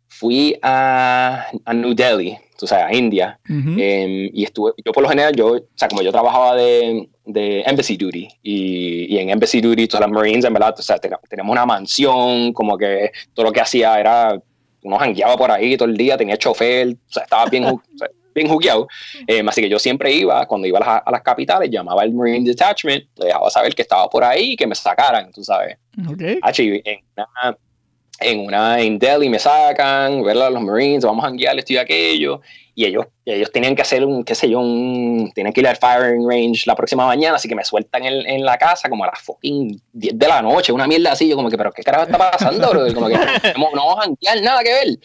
[0.07, 5.09] fui a, a New Delhi, tú sabes, a India, em, y estuve, yo por lo
[5.09, 9.59] general, yo, o sea, como yo trabajaba de, de Embassy Duty, y, y, en Embassy
[9.59, 13.51] Duty, todas las Marines, en verdad, o sea, tenemos una mansión, como que todo lo
[13.51, 14.39] que hacía era,
[14.83, 17.65] uno jangueaba por ahí todo el día, tenía chofer, o sea, estaba bien,
[18.35, 18.87] bien jugueado.
[19.25, 23.05] Eh, así que yo siempre iba, cuando iba a las, capitales, llamaba al Marine Detachment,
[23.17, 25.77] le dejaba saber que estaba por ahí y que me sacaran, tú sabes.
[26.11, 26.39] Okay.
[26.83, 27.57] en una,
[28.19, 31.77] en una en Delhi me sacan, ver a los Marines, vamos a guiar esto y
[31.77, 32.41] aquello.
[32.77, 35.77] Y ellos, ellos tenían que hacer un, qué sé yo, un, tienen que ir al
[35.77, 39.07] firing range la próxima mañana, así que me sueltan en, en la casa como a
[39.07, 42.03] las fucking 10 de la noche, una mierda así, yo como que, pero ¿qué carajo
[42.03, 42.93] está pasando, bro?
[42.93, 43.13] Como que
[43.57, 44.99] no, no vamos a nada que ver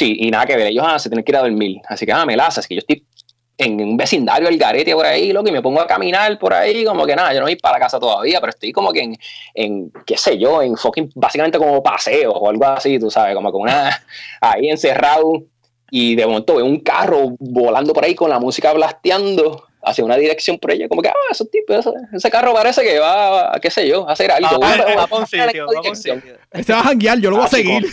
[0.00, 1.80] y nada que ver, ellos ah, se tienen que ir a dormir.
[1.88, 3.06] Así que, ah, me así que yo estoy
[3.58, 6.84] en un vecindario el garete por ahí, loco, y me pongo a caminar por ahí,
[6.84, 9.16] como que nada, yo no voy para casa todavía, pero estoy como que en,
[9.54, 13.52] en, qué sé yo, en fucking, básicamente como paseos o algo así, tú sabes, como
[13.52, 14.04] con una,
[14.40, 15.44] ahí encerrado,
[15.90, 20.16] y de momento veo un carro volando por ahí con la música blasteando hacia una
[20.16, 23.88] dirección por ella, como que, ah, esos tipos, ese, carro parece que va, qué sé
[23.88, 24.60] yo, a hacer algo.
[24.60, 24.76] Va,
[25.06, 26.22] va, un sitio, va un sitio.
[26.52, 27.86] Este va a janguear, yo lo voy a seguir.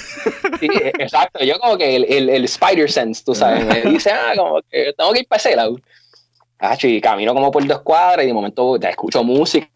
[0.60, 0.68] Sí,
[1.00, 4.62] exacto, yo como que el, el, el, Spider Sense, tú sabes, me dice, ah, como
[4.70, 5.78] que tengo que ir para ese lado.
[6.60, 9.70] Ah, y camino como por dos cuadras y de momento ya escucho música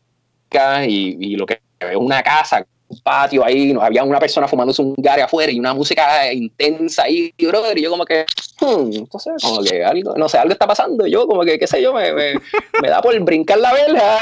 [0.86, 2.66] y, y lo que veo es una casa
[3.02, 7.46] patio ahí, había una persona fumándose un gare afuera y una música intensa ahí, y,
[7.46, 8.26] brother, y yo como que,
[8.62, 11.82] hmm, entonces, como que algo, no sé, algo está pasando, yo como que, qué sé
[11.82, 12.34] yo, me, me,
[12.82, 14.20] me da por brincar la vela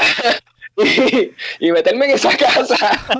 [0.78, 2.76] y, y, meterme en esa casa.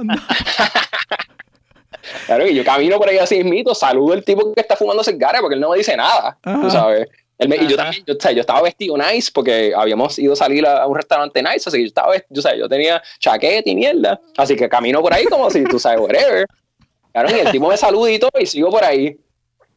[2.26, 5.38] claro, y yo camino por ahí así mito, saludo al tipo que está fumando gare
[5.40, 7.08] porque él no me dice nada, tú sabes
[7.44, 10.96] y yo también, yo, yo, estaba vestido nice porque habíamos ido a salir a, un
[10.96, 15.00] restaurante nice, así que yo estaba, yo, yo tenía chaqueta y mierda, así que camino
[15.00, 16.46] por ahí como si tú sabes, whatever.
[17.12, 19.16] Claro, y el tipo me saluda y todo, y sigo por ahí.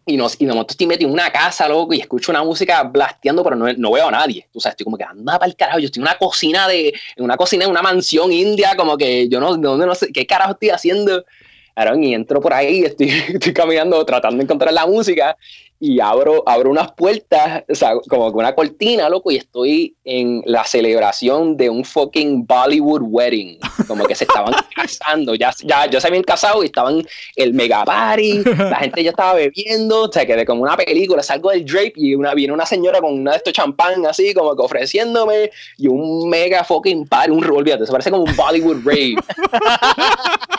[0.08, 2.84] Y, nos, y de momento estoy metido en una casa, loco, y escucho una música
[2.84, 4.48] blasteando, pero no, no veo a nadie.
[4.54, 5.80] Tú sabes, estoy como que anda para el carajo.
[5.80, 9.28] Yo estoy en una cocina de, en una cocina de una mansión india, como que
[9.28, 11.26] yo no, no, no sé qué carajo estoy haciendo.
[11.74, 15.36] Claro, y entro por ahí, estoy, estoy caminando, tratando de encontrar la música,
[15.80, 20.42] y abro, abro unas puertas, o sea, como con una cortina, loco, y estoy en
[20.46, 23.60] la celebración de un fucking Bollywood wedding.
[23.88, 27.06] Como que se estaban casando, ya, ya, ya se habían casado y estaban
[27.36, 31.52] el mega party, la gente ya estaba bebiendo, o sea, quedé como una película, salgo
[31.52, 34.62] del drape y una, viene una señora con una de estos champán así, como que
[34.62, 39.16] ofreciéndome, y un mega fucking party, un olvídate, se parece como un Bollywood rave.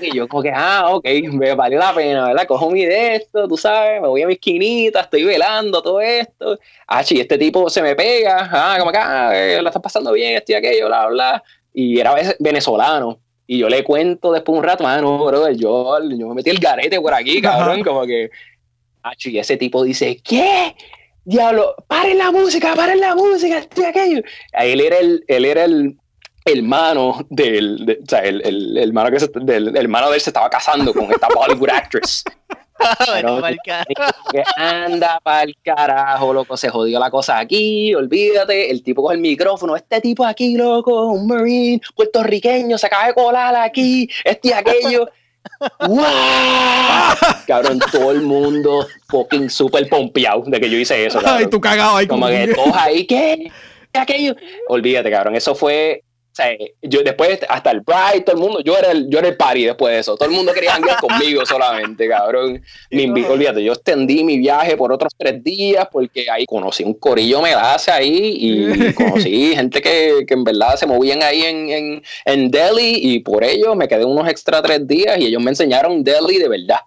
[0.00, 2.46] y yo como que, ah, ok, me valió la pena, ¿verdad?
[2.46, 6.58] Cojo mi de esto, tú sabes, me voy a mi esquinita, estoy velando todo esto.
[6.86, 10.12] Ah, sí, este tipo se me pega, ah, como que, ah, eh, la estás pasando
[10.12, 11.42] bien, esto y aquello, bla, bla.
[11.72, 13.20] Y era venezolano.
[13.46, 16.50] Y yo le cuento después de un rato, ah, no, bro, yo, yo me metí
[16.50, 18.30] el garete por aquí, cabrón, como que,
[19.02, 20.74] ah, y ese tipo dice, ¿qué?
[21.24, 24.22] Diablo, paren la música, paren la música, esto y aquello.
[24.52, 25.96] Ahí él era el, él era el,
[26.46, 30.16] hermano del, de, o sea, el, el, el, hermano que se, del, el hermano de
[30.16, 32.24] él se estaba casando con esta Bollywood actress.
[33.14, 39.14] Pero, que anda pa'l carajo, loco, se jodió la cosa aquí, olvídate, el tipo con
[39.14, 44.48] el micrófono, este tipo aquí, loco, un marine puertorriqueño, se acaba de colar aquí, este
[44.48, 45.08] y aquello.
[45.80, 46.04] ¡Wow!
[47.46, 51.20] Cabrón, todo el mundo fucking super pompeado de que yo hice eso.
[51.20, 51.38] Cabrón.
[51.38, 52.06] Ay, tú cagado ahí.
[52.06, 53.50] Como que todos ahí, ¿qué?
[53.94, 54.34] Aquello.
[54.68, 56.02] Olvídate, cabrón, eso fue
[56.36, 56.50] sea,
[56.82, 59.64] yo después, hasta el Pride, todo el mundo, yo era el, yo era el party
[59.64, 60.16] después de eso.
[60.16, 62.62] Todo el mundo quería andar conmigo solamente, cabrón.
[62.90, 67.40] Me olvídate, yo extendí mi viaje por otros tres días porque ahí conocí un corillo
[67.40, 72.50] melace ahí y conocí gente que, que, en verdad se movían ahí en, en, en,
[72.50, 76.38] Delhi y por ello me quedé unos extra tres días y ellos me enseñaron Delhi
[76.38, 76.80] de verdad.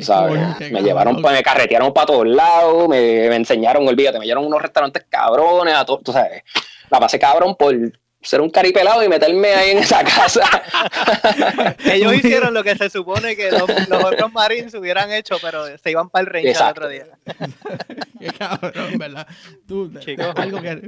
[0.00, 0.40] ¿sabes?
[0.70, 5.04] me llevaron, me carretearon para todos lados, me, me, enseñaron, olvídate, me llevaron unos restaurantes
[5.08, 6.42] cabrones, a todo, tú sabes,
[6.90, 7.74] la pasé cabrón por
[8.22, 10.42] ser un caripelado y meterme ahí en esa casa.
[11.84, 16.08] Ellos hicieron lo que se supone que los, otros marines hubieran hecho, pero se iban
[16.08, 17.06] para el range el otro día.
[18.18, 19.26] Qué cabrón, ¿verdad?
[19.68, 20.80] Tú, Chicos, algo, que,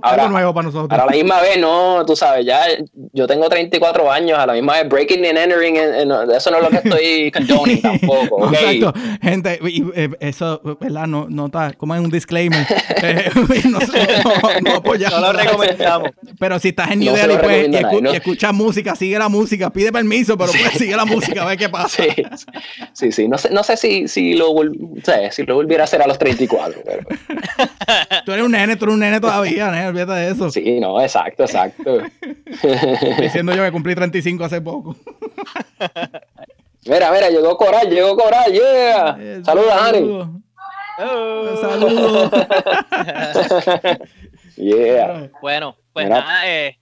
[0.00, 0.98] ahora, algo nuevo para nosotros.
[0.98, 2.64] A la misma vez, no, tú sabes, ya
[3.12, 6.70] yo tengo 34 años, a la misma vez breaking and entering, eso no es lo
[6.70, 8.36] que estoy condoning tampoco.
[8.46, 8.78] Okay?
[8.78, 11.06] Exacto, gente, y, eh, eso, ¿verdad?
[11.06, 12.64] No, no está, como es un disclaimer.
[13.02, 13.30] eh,
[13.64, 15.20] no, no, no, apoyamos.
[15.20, 16.10] No lo recomendamos.
[16.38, 19.70] Pero si estás en New Delhi pues, y, escu y, escuchas música, sigue la música,
[19.70, 21.86] pide permiso, pero pues sigue la música, a ver qué pasa.
[21.96, 22.12] Sí,
[22.92, 23.28] sí, sí.
[23.28, 24.52] no sé, no sé si, si, lo,
[25.02, 26.82] sé, si lo volviera a hacer a los 34.
[26.84, 27.06] Pero...
[28.26, 29.88] tú eres un nene, tú eres un nene todavía, ¿no?
[29.88, 30.50] olvídate de eso.
[30.50, 32.02] Sí, no, exacto, exacto.
[33.20, 34.96] Diciendo yo que cumplí 35 hace poco.
[36.84, 39.16] mira, mira, llegó Coral, llegó Coral, yeah.
[39.18, 40.28] Eh, Saludos, Ani.
[41.60, 42.30] Saludos.
[44.56, 45.30] yeah.
[45.40, 46.78] Bueno, pues nada, eh,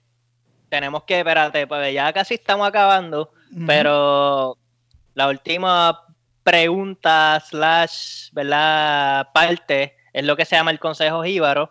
[0.69, 3.31] tenemos que, espérate, pues ya casi estamos acabando,
[3.65, 4.59] pero
[5.15, 6.05] la última
[6.43, 9.29] pregunta slash, ¿verdad?
[9.33, 11.71] Parte es lo que se llama el Consejo Jíbaro,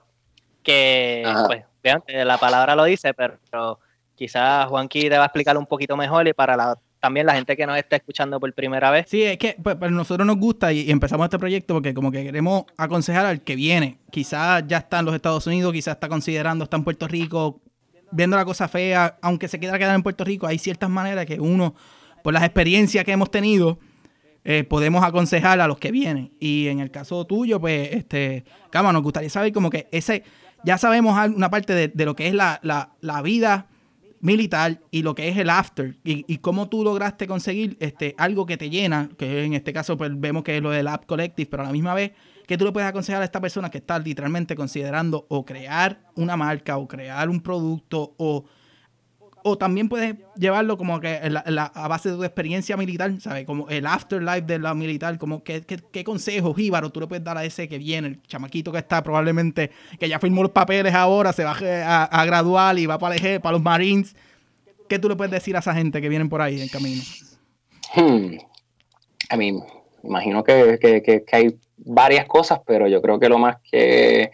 [0.64, 3.78] que, pues, vean, la palabra lo dice, pero,
[4.16, 7.58] quizás Juanqui te va a explicar un poquito mejor y para la también la gente
[7.58, 9.08] que nos está escuchando por primera vez.
[9.10, 12.64] Sí, es que pues, nosotros nos gusta y, empezamos este proyecto porque como que queremos
[12.78, 13.98] aconsejar al que viene.
[14.10, 17.60] Quizás ya está en los Estados Unidos, quizás está considerando está en Puerto Rico,
[18.10, 21.42] viendo la cosa fea, aunque se quiera quedar en Puerto Rico, hay ciertas maneras que
[21.42, 21.76] uno,
[22.24, 23.80] por las experiencias que hemos tenido,
[24.46, 26.32] eh, podemos aconsejar a los que vienen.
[26.40, 30.24] Y en el caso tuyo, pues, este, Cama, nos gustaría saber como que ese,
[30.64, 33.68] ya sabemos una parte de, lo que es la, la, vida
[34.24, 35.98] militar y lo que es el after.
[36.04, 39.98] Y, y, cómo tú lograste conseguir este algo que te llena, que en este caso
[39.98, 42.14] pues vemos que es lo del App Collective, pero a la misma vez
[42.48, 46.38] que tú le puedes aconsejar a esta persona que está literalmente considerando o crear una
[46.38, 48.46] marca o crear un producto o,
[49.44, 53.46] o también puedes llevarlo como que a base de tu experiencia militar, ¿sabes?
[53.46, 57.24] Como el afterlife de la militar, como qué, qué, qué consejos, Jíbaro, tú le puedes
[57.24, 60.94] dar a ese que viene, el chamaquito que está probablemente, que ya firmó los papeles
[60.94, 64.16] ahora, se va a, a graduar y va para, el, para los Marines.
[64.88, 67.02] ¿Qué tú le puedes decir a esa gente que vienen por ahí en camino?
[67.96, 68.38] Hmm.
[69.32, 69.64] I mean,
[70.04, 74.32] imagino que, que, que, hay varias cosas, pero yo creo que lo más que,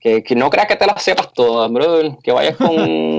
[0.00, 2.74] que, no creas que te las sepas todas, brother, que vayas con,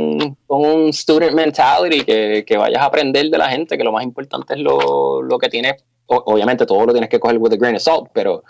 [0.47, 4.03] con un student mentality, que, que, vayas a aprender de la gente, que lo más
[4.03, 7.75] importante es lo, lo que tienes, obviamente todo lo tienes que coger with a grain
[7.75, 8.43] of salt, pero,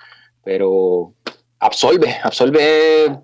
[0.43, 1.13] pero
[1.59, 3.19] absorbe, absorbe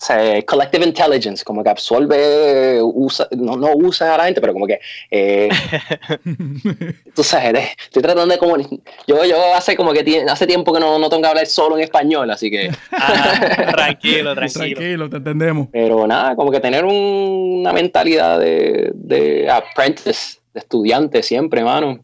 [0.00, 4.54] o sea, collective intelligence, como que absorbe, usa, no, no usa a la gente, pero
[4.54, 4.80] como que,
[5.10, 5.50] eh,
[7.14, 10.98] tú sabes, estoy tratando de como, yo, yo hace como que hace tiempo que no,
[10.98, 12.70] no tengo que hablar solo en español, así que...
[12.92, 14.64] Ah, tranquilo, tranquilo.
[14.64, 15.68] Tranquilo, te entendemos.
[15.70, 22.02] Pero nada, como que tener una mentalidad de, de apprentice, de estudiante siempre, mano.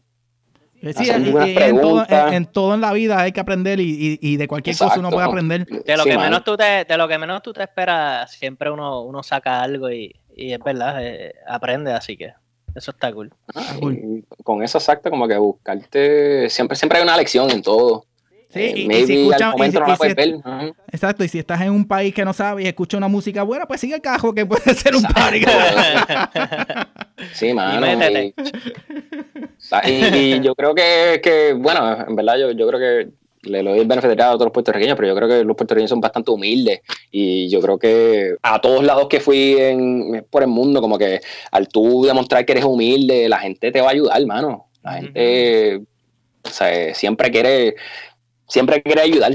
[0.82, 5.10] Eh, sí, en, todo, en, la vida hay que aprender y, de cualquier cosa uno
[5.10, 5.66] puede aprender.
[5.66, 9.02] De lo, que menos tú te, de lo que menos tú te esperas, siempre uno,
[9.02, 12.34] uno saca algo y, es verdad, eh, aprende, así que
[12.74, 13.32] eso está cool.
[13.54, 13.76] Ah,
[14.44, 18.05] con eso exacto, como que buscarte, siempre, siempre hay una lección en todo.
[18.56, 22.68] Sí, y, si no Exacto, y si estás en un país que no sabes y
[22.68, 25.44] escucha una música buena, pues sigue el cajo que puede ser un party.
[27.34, 27.86] sí, mano.
[29.86, 33.10] Y, yo creo que, que, bueno, en verdad yo, yo creo que
[33.42, 36.00] le doy el beneficio a todos los puertorriqueños, pero yo creo que los puertorriqueños son
[36.00, 36.80] bastante humildes
[37.10, 41.20] y yo creo que a todos lados que fui en, por el mundo, como que
[41.52, 44.66] al tú demostrar que eres humilde, la gente te va a ayudar, hermano.
[44.82, 45.82] La gente
[46.46, 47.76] o sea, siempre quiere
[48.46, 49.32] siempre quiere ayudar.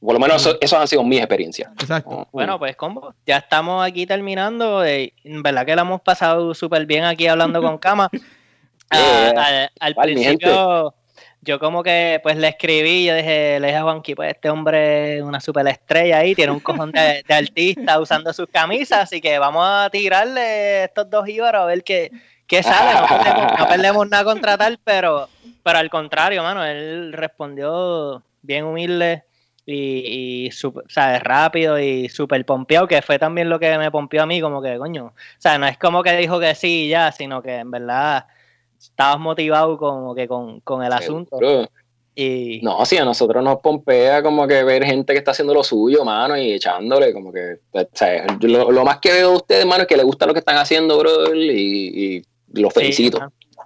[0.00, 1.70] Por lo menos eso, han sido mis experiencias.
[1.80, 2.28] Exacto.
[2.30, 4.84] Bueno, pues combo, ya estamos aquí terminando.
[4.84, 8.08] Eh, en verdad que la hemos pasado súper bien aquí hablando con Cama.
[8.96, 10.94] Ah, al, principio
[11.44, 15.18] yo como que pues le escribí, yo dije, le dije a Juanqui, pues este hombre
[15.18, 19.38] es una super estrella ahí, tiene un cojón de, artista usando sus camisas, así que
[19.38, 22.10] vamos a tirarle estos dos íbaros a ver qué,
[22.46, 22.98] qué sale.
[23.58, 25.28] No perdemos, nada contra tal, pero,
[25.62, 29.24] pero al contrario, mano, él respondió bien humilde
[29.66, 30.50] y, y
[31.20, 34.76] rápido y súper pompeado, que fue también lo que me pompeó a mí, como que,
[34.78, 38.26] coño, o sea, no es como que dijo que sí ya, sino que en verdad
[38.78, 41.38] estabas motivado como que con, el asunto.
[42.16, 42.60] Y...
[42.62, 46.04] No, sí, a nosotros nos pompea como que ver gente que está haciendo lo suyo,
[46.04, 49.88] mano, y echándole, como que, o sea, lo, más que veo de ustedes, mano, es
[49.88, 52.22] que les gusta lo que están haciendo, bro, y,
[52.52, 53.18] y los felicito.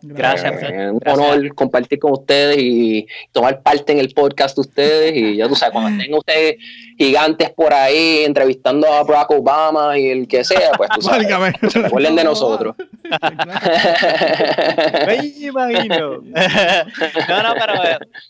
[0.03, 0.63] Gracias.
[0.63, 5.17] Es un honor compartir con ustedes y tomar parte en el podcast de ustedes.
[5.17, 6.57] Y ya tú sabes, cuando tengan ustedes
[6.97, 11.29] gigantes por ahí entrevistando a Barack Obama y el que sea, pues tú sabes,
[11.69, 12.77] se recuerden de nosotros.
[15.07, 16.19] Me imagino.
[17.29, 17.75] no, no, pero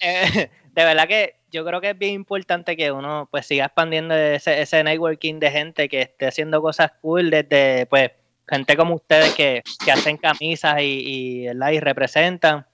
[0.01, 4.15] eh, de verdad que yo creo que es bien importante que uno pues siga expandiendo
[4.15, 8.11] ese, ese networking de gente que esté haciendo cosas cool desde pues
[8.49, 12.67] gente como ustedes que, hacen camisas y, y, representan,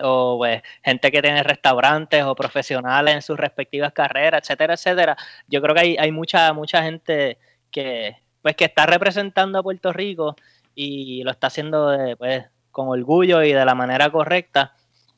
[0.00, 5.16] o pues, gente que tiene restaurantes o profesionales en sus respectivas carreras, etcétera, etcétera.
[5.48, 7.38] Yo creo que hay, hay mucha, mucha gente
[7.70, 10.36] que, pues, que está representando a Puerto Rico
[10.74, 14.74] y lo está haciendo pues, con orgullo y de la manera correcta.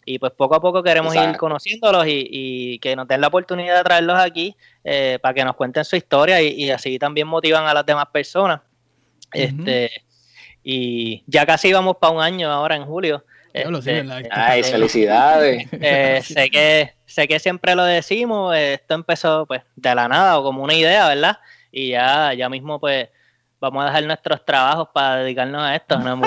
[0.08, 3.82] Y pues poco a poco queremos ir conociéndolos y, que nos den la oportunidad de
[3.82, 4.54] traerlos aquí
[4.84, 8.06] eh, para que nos cuenten su historia y, y así también motivan a las demás
[8.12, 8.60] personas.
[9.44, 9.90] Este,
[10.62, 13.24] y ya casi vamos para un año ahora en julio.
[13.52, 15.66] Este, ay, felicidades.
[15.72, 20.42] Eh, sé que sé que siempre lo decimos, esto empezó pues de la nada o
[20.42, 21.38] como una idea, ¿verdad?
[21.72, 23.08] Y ya, ya mismo pues
[23.58, 26.14] vamos a dejar nuestros trabajos para dedicarnos a esto, ¿no?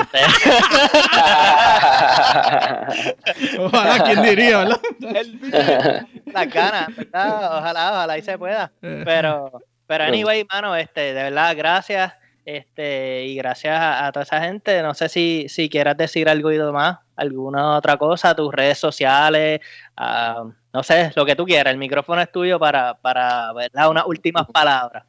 [3.60, 4.82] ojalá, ¿quién diría, verdad?
[6.26, 7.58] Las ganas, ¿verdad?
[7.58, 8.72] Ojalá, ojalá y se pueda.
[8.82, 9.04] Eh.
[9.06, 12.12] Pero, pero anyway, mano, este, de verdad, gracias.
[12.52, 14.82] Este, y gracias a, toda esa gente.
[14.82, 19.60] No sé si, si quieras decir algo y más, alguna otra cosa, tus redes sociales,
[19.96, 21.72] ah, no sé, lo que tú quieras.
[21.72, 23.92] El micrófono es tuyo para, para ¿verdad?
[23.92, 25.04] unas últimas palabras.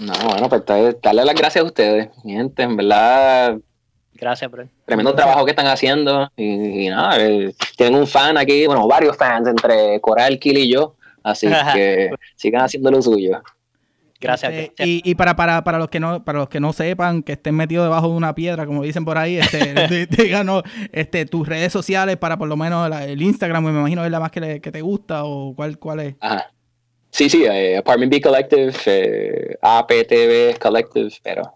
[0.00, 0.64] No, bueno, pues
[1.02, 2.62] darle las gracias a ustedes, gente.
[2.62, 3.58] En verdad,
[4.14, 4.66] Gracias, bro.
[4.86, 6.30] Tremendo trabajo que están haciendo.
[6.38, 10.96] Y, nada, eh, tienen un fan aquí, bueno, varios fans entre Coral, Kill y yo.
[11.22, 13.42] Así que sigan haciendo lo suyo.
[14.20, 14.52] Gracias.
[14.52, 17.32] Este, y, y para, para, para, los que no, para los que no sepan, que
[17.32, 20.62] estén metidos debajo de una piedra, como dicen por ahí, este, díganos
[20.92, 24.30] este, tus redes sociales para por lo menos el Instagram, me imagino es la más
[24.30, 26.14] que, te gusta o cuál, cuál es.
[26.20, 26.50] Ajá.
[27.10, 31.54] Sí, sí, eh, Apartment B Collective, eh, APTV Collective, pero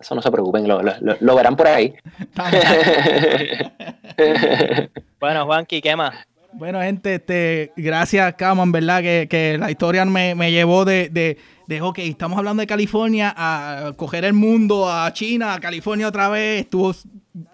[0.00, 1.94] eso no se preocupen, lo, lo, verán por ahí.
[5.20, 6.16] bueno, Juanqui, ¿qué más?
[6.54, 11.08] Bueno, gente, este, gracias, Camo, en verdad que, que la historia me, me llevó de,
[11.08, 11.38] de,
[11.70, 16.28] de, ok, estamos hablando de California, a coger el mundo, a China, a California otra
[16.28, 16.62] vez.
[16.62, 16.92] Estuvo,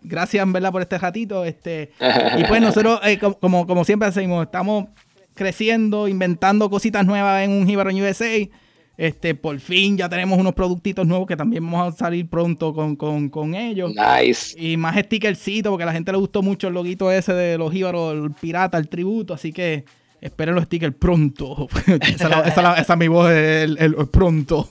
[0.00, 1.44] gracias, en verdad, por este ratito.
[1.44, 1.92] Este,
[2.38, 4.86] y pues nosotros, eh, como, como siempre hacemos, estamos
[5.34, 8.48] creciendo, inventando cositas nuevas en un Jibarón USA.
[8.96, 13.54] Este, por fin ya tenemos unos productitos nuevos que también vamos a salir pronto con,
[13.54, 13.92] ellos.
[13.94, 14.56] Nice.
[14.58, 17.70] Y más stickercitos, porque a la gente le gustó mucho el loguito ese de los
[17.70, 19.34] Jíbaros, el pirata, el tributo.
[19.34, 19.84] Así que
[20.26, 21.68] esperen los stickers pronto.
[21.86, 24.68] esa, es mi voz, el pronto.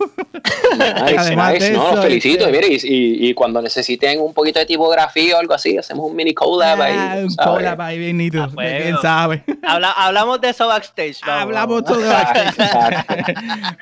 [0.78, 1.72] Nice, nice.
[1.72, 2.48] no, los felicito.
[2.48, 6.34] Este y, y, cuando necesiten un poquito de tipografía o algo así, hacemos un mini
[6.34, 6.96] collab ahí.
[6.98, 8.44] Ah, un collab ahí bien nítido.
[8.44, 9.44] Ah, ¿Quién sabe?
[9.64, 11.20] hablamos de eso backstage.
[11.24, 13.06] Hablamos todo de backstage.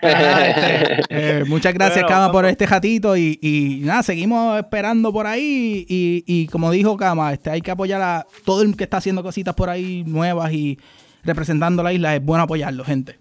[0.02, 3.16] Este, eh, muchas gracias, Kama, por este ratito.
[3.18, 5.86] Y, y, nada, seguimos esperando por ahí.
[5.88, 9.24] Y, y como dijo Kama, este, hay que apoyar a todo el que está haciendo
[9.24, 10.78] cositas por ahí nuevas y
[11.24, 12.16] representando la isla.
[12.16, 13.20] Es bueno apoyarlo, gente.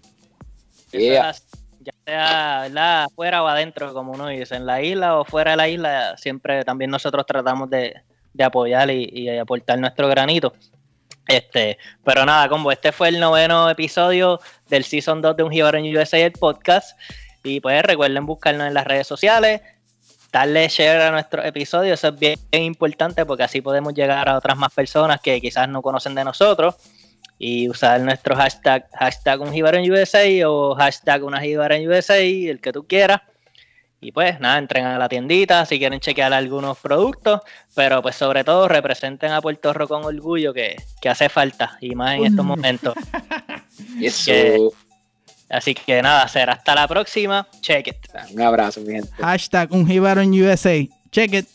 [0.91, 1.33] Yeah
[1.83, 3.07] ya sea ¿verdad?
[3.15, 6.63] fuera o adentro, como uno dice, en la isla o fuera de la isla, siempre
[6.63, 8.01] también nosotros tratamos de,
[8.43, 10.53] apoyar y, aportar nuestro granito.
[11.27, 15.77] Este, pero nada, como este fue el noveno episodio del Season 2 de Un Jíbaro
[15.77, 16.99] en USA, el podcast.
[17.43, 19.61] Y pues recuerden buscarnos en las redes sociales,
[20.31, 24.57] darle share a nuestro episodio, eso es bien importante porque así podemos llegar a otras
[24.57, 26.75] más personas que quizás no conocen de nosotros
[27.39, 32.71] y usar nuestro hashtag, hashtag un en USA o hashtag una en USA, el que
[32.71, 33.21] tú quieras.
[33.99, 37.39] Y pues nada, entren a la tiendita si quieren chequear algunos productos,
[37.73, 40.75] pero pues sobre todo representen a Puerto Rico con orgullo que,
[41.09, 42.95] hace falta y más en estos momentos.
[45.49, 47.47] así que nada, será hasta la próxima.
[47.61, 47.95] Check it.
[48.33, 49.09] Un abrazo, mi gente.
[49.21, 50.85] Hashtag un en USA.
[51.09, 51.47] Check it.